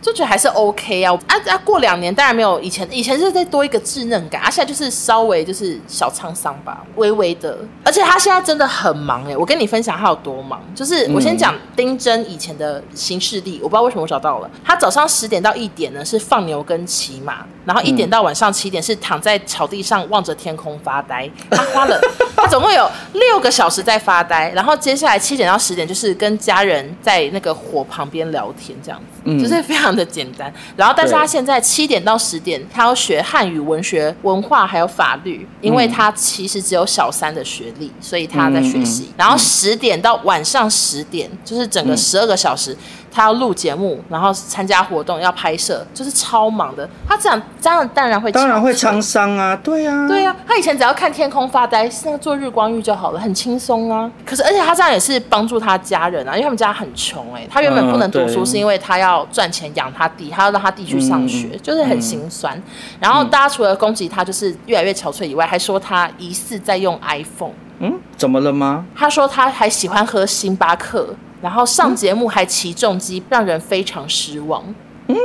[0.00, 1.58] 就觉得还是 OK 啊啊啊！
[1.64, 7.58] 过两年当然没有以前，以前是再多一个稚嫩感，啊，现在就是稍微就是小沧桑吧，微微的。
[7.82, 22.00] 而且他现在真的很忙哎，我跟你分享他有多忙，就是我先讲丁真以前的行事历，我不知道为什么我找到了，他早上十点到一点呢是放牛跟骑马，然后一点到晚上七点是躺在草地上望着天空发呆，他花了
[22.36, 29.85] 他总共有六个小时在发呆，然后接下来七点到十点就是跟家人在那个火旁边聊天这样子，就是非常。
[29.86, 30.52] 常的简单。
[30.76, 39.08] 然后，但是他现在七点到十点，他要学汉语、文学、文化还有法律，因为他其实只有小三的学历，所以他在学习。
[39.16, 42.72] 然后十点到晚上十点，就是整个十二个小时。
[42.72, 42.78] 嗯
[43.10, 46.88] 他要录节目，然后参加活动，要拍摄，就是超忙的。
[47.08, 50.36] 他这样这样当然会当然会沧桑啊，对、啊，对、啊。
[50.46, 54.10] 他以前只要看天空发呆，现在做日光浴就好了，很轻松啊。
[54.24, 57.48] 可是而且他这样也是帮助他家人啊，因为他们家很穷哎、欸。
[57.50, 62.56] 他原本不能读书，是因为他要赚钱养他弟，他要让他弟去上学，嗯、就是很心酸。
[62.56, 62.62] 嗯、
[63.00, 67.52] 然后大家除了攻击他就是越来越憔悴以外，还说他疑似在用 iPhone。
[67.78, 68.86] 嗯，怎么了吗？
[68.94, 71.14] 他说他还喜欢喝星巴克。
[71.40, 74.62] 然后上节目还骑重机，嗯、让人非常失望。
[75.08, 75.16] 嗯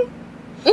[0.66, 0.72] 嗯，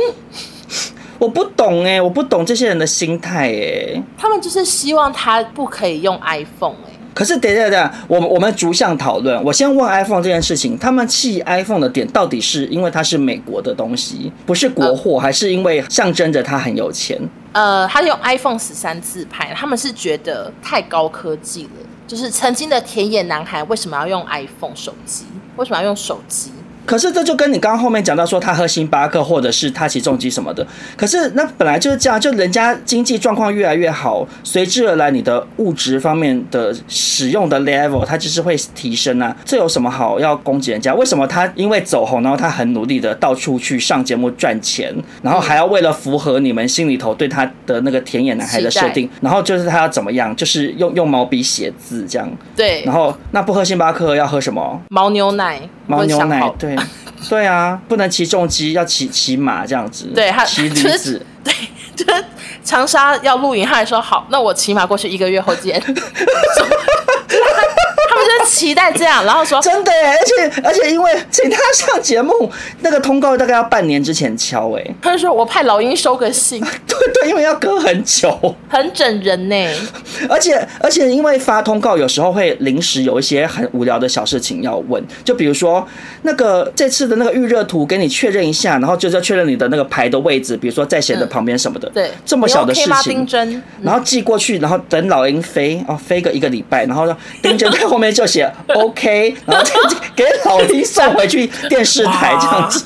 [1.17, 4.03] 我不懂哎，我不懂这些人的心态哎。
[4.17, 6.93] 他们就是希望他不可以用 iPhone 哎。
[7.11, 9.43] 可是等等等，我们我们逐项讨论。
[9.43, 17.19] 我先问 iPhone 这件事情，他们弃 iPhone 的点到底是因为它是美国的东西，不是国货，呃、还是因为象征着他很有钱？
[17.51, 21.71] 呃，他用 iPhone 十三自拍，他们是觉得太高科技了。
[22.09, 25.25] 就是曾经的田野男孩为什么要用 iPhone 手机？
[25.57, 26.51] 为什么要用手机？
[26.89, 30.65] 可是这就跟你刚刚后面讲到说他喝星巴克或者是他骑重机什么的，
[30.97, 40.91] 可是那本来就是这样，就人家经济状况越来越好，随之而来你的物质方面的使用的 level 它就是会提升啊，这有什么好要攻击人家？
[40.95, 52.27] 为什么他因为走红，然后他很努力的到处去上节目赚钱，然后还要为了符合你们心里头对他的那个田野男孩的设定，然后就是他要怎么样，就是用用毛笔写字这样。
[52.55, 54.81] 对，然后那不喝星巴克要喝什么？
[54.89, 55.61] 牦牛奶。
[55.89, 56.77] 牦牛奶，对。
[57.27, 60.05] 对啊，不能骑重机，要骑骑马这样子。
[60.15, 61.25] 对，他骑驴 子。
[61.43, 61.53] 对，
[61.93, 62.25] 就是
[62.63, 65.77] 长沙要露营，他还说好，那我骑马过去，一个月后见。
[68.59, 72.51] 期待这样，然后说真的耶，而且而且因为请他上节目，
[72.81, 74.85] 那个通告大概要半年之前敲哎。
[75.01, 79.55] 他就说我派老鹰收个信， 对对，因为要隔很久，很整人呢。
[80.27, 85.87] 而且而且因为发通告有时候会临时有一些很无聊的小事情要问，就比如说
[86.23, 97.07] 那个这次的那个预热图给你确认一下，然后就是要确认你的那个牌的位置，比如说在谁的旁边什么的，嗯、对，这么小的事情，嗯、然后寄过去，然后等老鹰飞哦，飞个一个礼拜，然后
[97.41, 98.48] 丁真在后面就写。
[98.75, 99.65] OK， 然后
[100.15, 102.85] 给老丁送回去电视台这样子，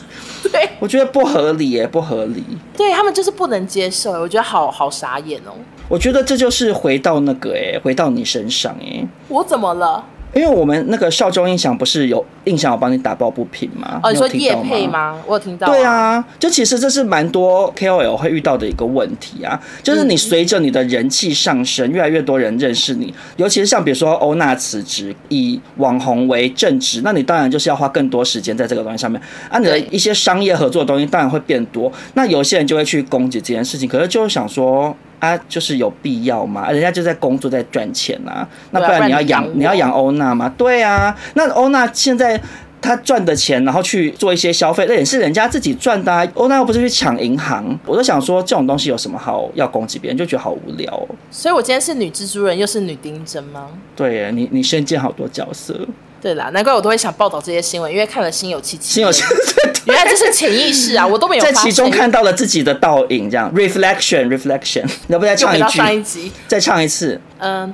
[0.51, 2.43] 对，我觉得不合理耶，不合理。
[2.75, 5.51] 对他们就是不能接受，我觉得好好傻眼哦。
[5.89, 10.03] 我觉得这就是回到那个哎，回到你身上哎，我怎么了？
[10.33, 13.99] 因为我们那个少中音响不是有印象，我帮你打抱不平吗？
[14.01, 15.19] 哦，你说业配吗？
[15.27, 15.67] 我有听到。
[15.67, 34.95] 对啊，就其实这是蛮多 KOL 会遇到的一个问题啊，就是你随着你的人气上升，越来越多人认识你，尤其是像比如说欧娜辞职，以网红为正职，那你当然就是要花更多时间在这个东西上面啊，你的一些商业合作的东西当然会变多，那有些人就会去攻击这件事情，可是就是想说。
[35.23, 36.69] 啊，就是有必要吗？
[36.69, 38.45] 人家就在工作，在赚钱啊。
[38.71, 40.53] 那不然你要养，你要养欧娜吗？
[40.57, 42.37] 对啊，那欧娜现在
[42.81, 46.27] 她赚的钱，然后去做一些消费，那也是人家自己赚的啊。
[46.33, 50.17] 欧娜又不是去抢银行，我都想说，这种东西有什么好要攻击别人？
[50.17, 51.07] 就觉得好无聊哦。
[51.31, 53.69] 所以我今天是女蜘蛛人，又是女丁真吗？
[53.95, 55.87] 对，你你身兼好多角色。
[56.23, 58.93] 对啦，难怪我都会想报道这些新闻，因为看了心有戚戚。
[58.93, 64.89] 心有戚戚， 原来这是潜意识啊，我都没有在其中看到了自己的倒影，这样 reflection，reflection。
[65.07, 65.77] 要不要再唱一句？
[65.77, 67.19] 上一集再唱一次。
[67.39, 67.73] 嗯，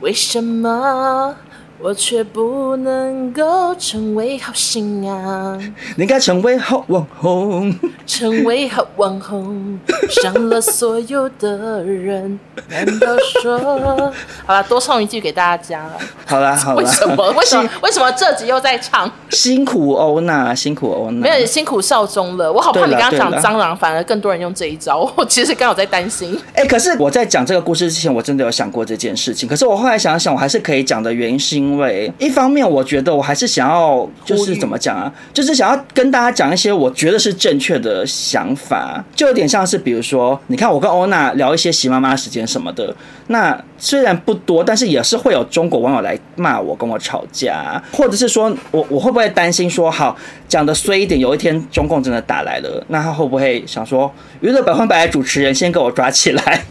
[0.00, 1.34] 为什么？
[1.84, 5.60] 我却不能够成为好新娘，
[5.96, 9.78] 你应该成为好网红，成为好网红，
[10.08, 12.40] 伤了所有的人。
[12.70, 14.10] 难道说？
[14.46, 15.86] 好了，多唱一句给大家。
[16.24, 17.30] 好了好了，为什么？
[17.36, 17.68] 为什么？
[17.82, 19.12] 为什么这集又在唱？
[19.28, 22.50] 辛苦欧娜，辛苦欧娜，没有辛苦少中了。
[22.50, 25.00] 我好怕你刚刚讲蟑螂，反而更多人用这一招。
[25.16, 26.34] 我其实刚好在担心。
[26.54, 29.46] 哎、欸，可是我在讲这个故事之前，我真的有想过这件事情。
[29.46, 31.73] 可是我后来想想，我还是可以讲的原因是因为。
[31.74, 42.94] 因为一方面，我觉得我还是想要，就是怎么讲啊，就是想要跟大家讲一些我觉得是正确的想法，就有点像是，比如说，你看我跟欧娜聊一些习妈妈时间什么的，
[43.26, 50.16] 那虽然不多，但是也是会有中国网友来骂我，跟我吵架，或者是说我我会不会担心说，好
[50.48, 54.08] 讲的衰一点，有一天中共真的打来了，那他会不会想说，
[54.40, 56.64] 娱乐百分百的主持人先给我抓起来？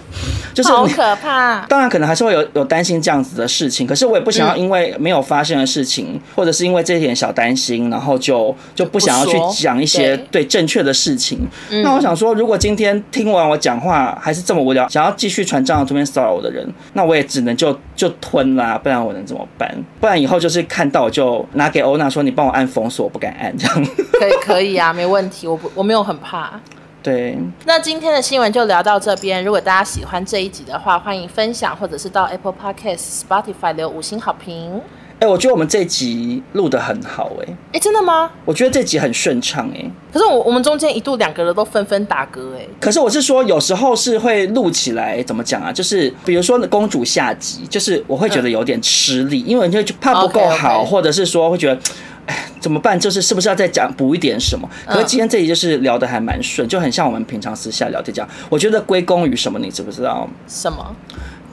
[0.54, 11.40] 就是好可怕， 当然可能还是会有有担心这样子的事情，可是我也不想要因为没有发生的事情，嗯、或者是因为这一点小担心，然后就就不想要去讲一些对正确的事情。
[11.70, 19.70] 嗯、那我想说，如果今天听完我讲话还是这么无聊，想要继续传这样的图片骚扰我的人，那那我也只能就就吞啦，不然我能怎么办？
[20.00, 23.86] 不然以后就是看到我就拿给欧娜说，你帮我按封锁，我不敢按这样。
[24.14, 26.58] 可以可以啊，没问题，我不我没有很怕。
[27.04, 29.44] 对，那今天的新闻就聊到这边。
[29.44, 34.82] 如果大家喜欢这一集的话，欢迎分享，或者是到 Apple Podcast、Spotify 留五星好评。
[35.20, 38.30] 哎、欸，我觉得我们这集录的很好、欸，哎，哎，真的吗？
[38.44, 39.92] 我觉得这集很顺畅，哎。
[40.12, 42.68] 可是我我们中间一度两个人都纷纷打嗝，哎。
[42.80, 45.72] 可是我是说，有时候是会录起来，怎么讲啊？
[45.72, 50.90] 就是比如说公主下集，就是我会觉得有点吃力，嗯、因为你就怕不够好，okay, okay.
[50.90, 51.80] 或者是说会觉得。
[52.26, 52.98] 哎，怎么办？
[52.98, 54.66] 就是是不是要再讲补一点什么？
[54.88, 58.30] 可是今天这里就是聊的还蛮顺，就很像我们平常私下聊天这样。
[58.50, 59.60] 我觉得归功于什么？
[59.60, 60.26] 你知不知道？
[60.48, 60.96] 什么？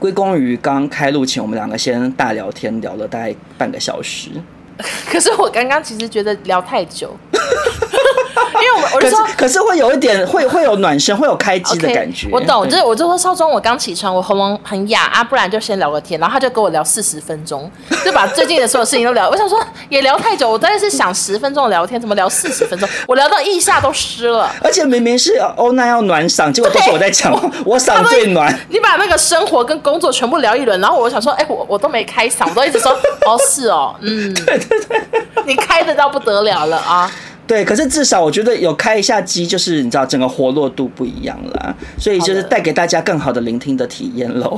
[0.01, 4.31] 归功于刚开录前我们两个先大聊天，聊了大概半个小时。
[5.13, 7.15] 可是我刚刚其实觉得聊太久。
[8.55, 12.27] 因为我我就说，可是，会有一点会会有暖身，会有开机的感觉。
[12.27, 16.19] Okay, 我懂，就是我就说少中，我刚起床，我喉咙很哑啊，不然就先聊个天。
[16.21, 17.71] 然后他就跟我聊四十分钟，
[18.05, 19.29] 就把最近的所有事情都聊。
[19.29, 19.59] 我想说
[19.89, 22.89] 也聊太久，我当然是想十分钟的聊天，怎么聊四十分钟？
[23.07, 24.51] 我聊到腋下都湿了。
[24.63, 27.33] 而且明明是欧娜要暖嗓，结果都是我在讲，
[27.65, 28.55] 我嗓最暖。
[28.69, 32.93] 你把那个生活跟工作全部聊一轮，然后我想说，哎、欸，我我都没开嗓，我都一直说，
[33.27, 35.03] 哦是哦，嗯， 对对对，
[35.47, 37.11] 你开的到不得了了啊。
[37.51, 44.57] 对，可是至少我觉得有开一下机，就是你知道整个活络度不一样了，所以就是带给大家更好的聆听的体验喽。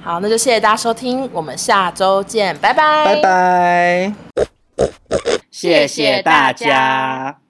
[0.00, 4.14] 好，那就谢谢大家收听，我们下周见，拜拜，拜拜，
[5.50, 7.49] 谢谢大家。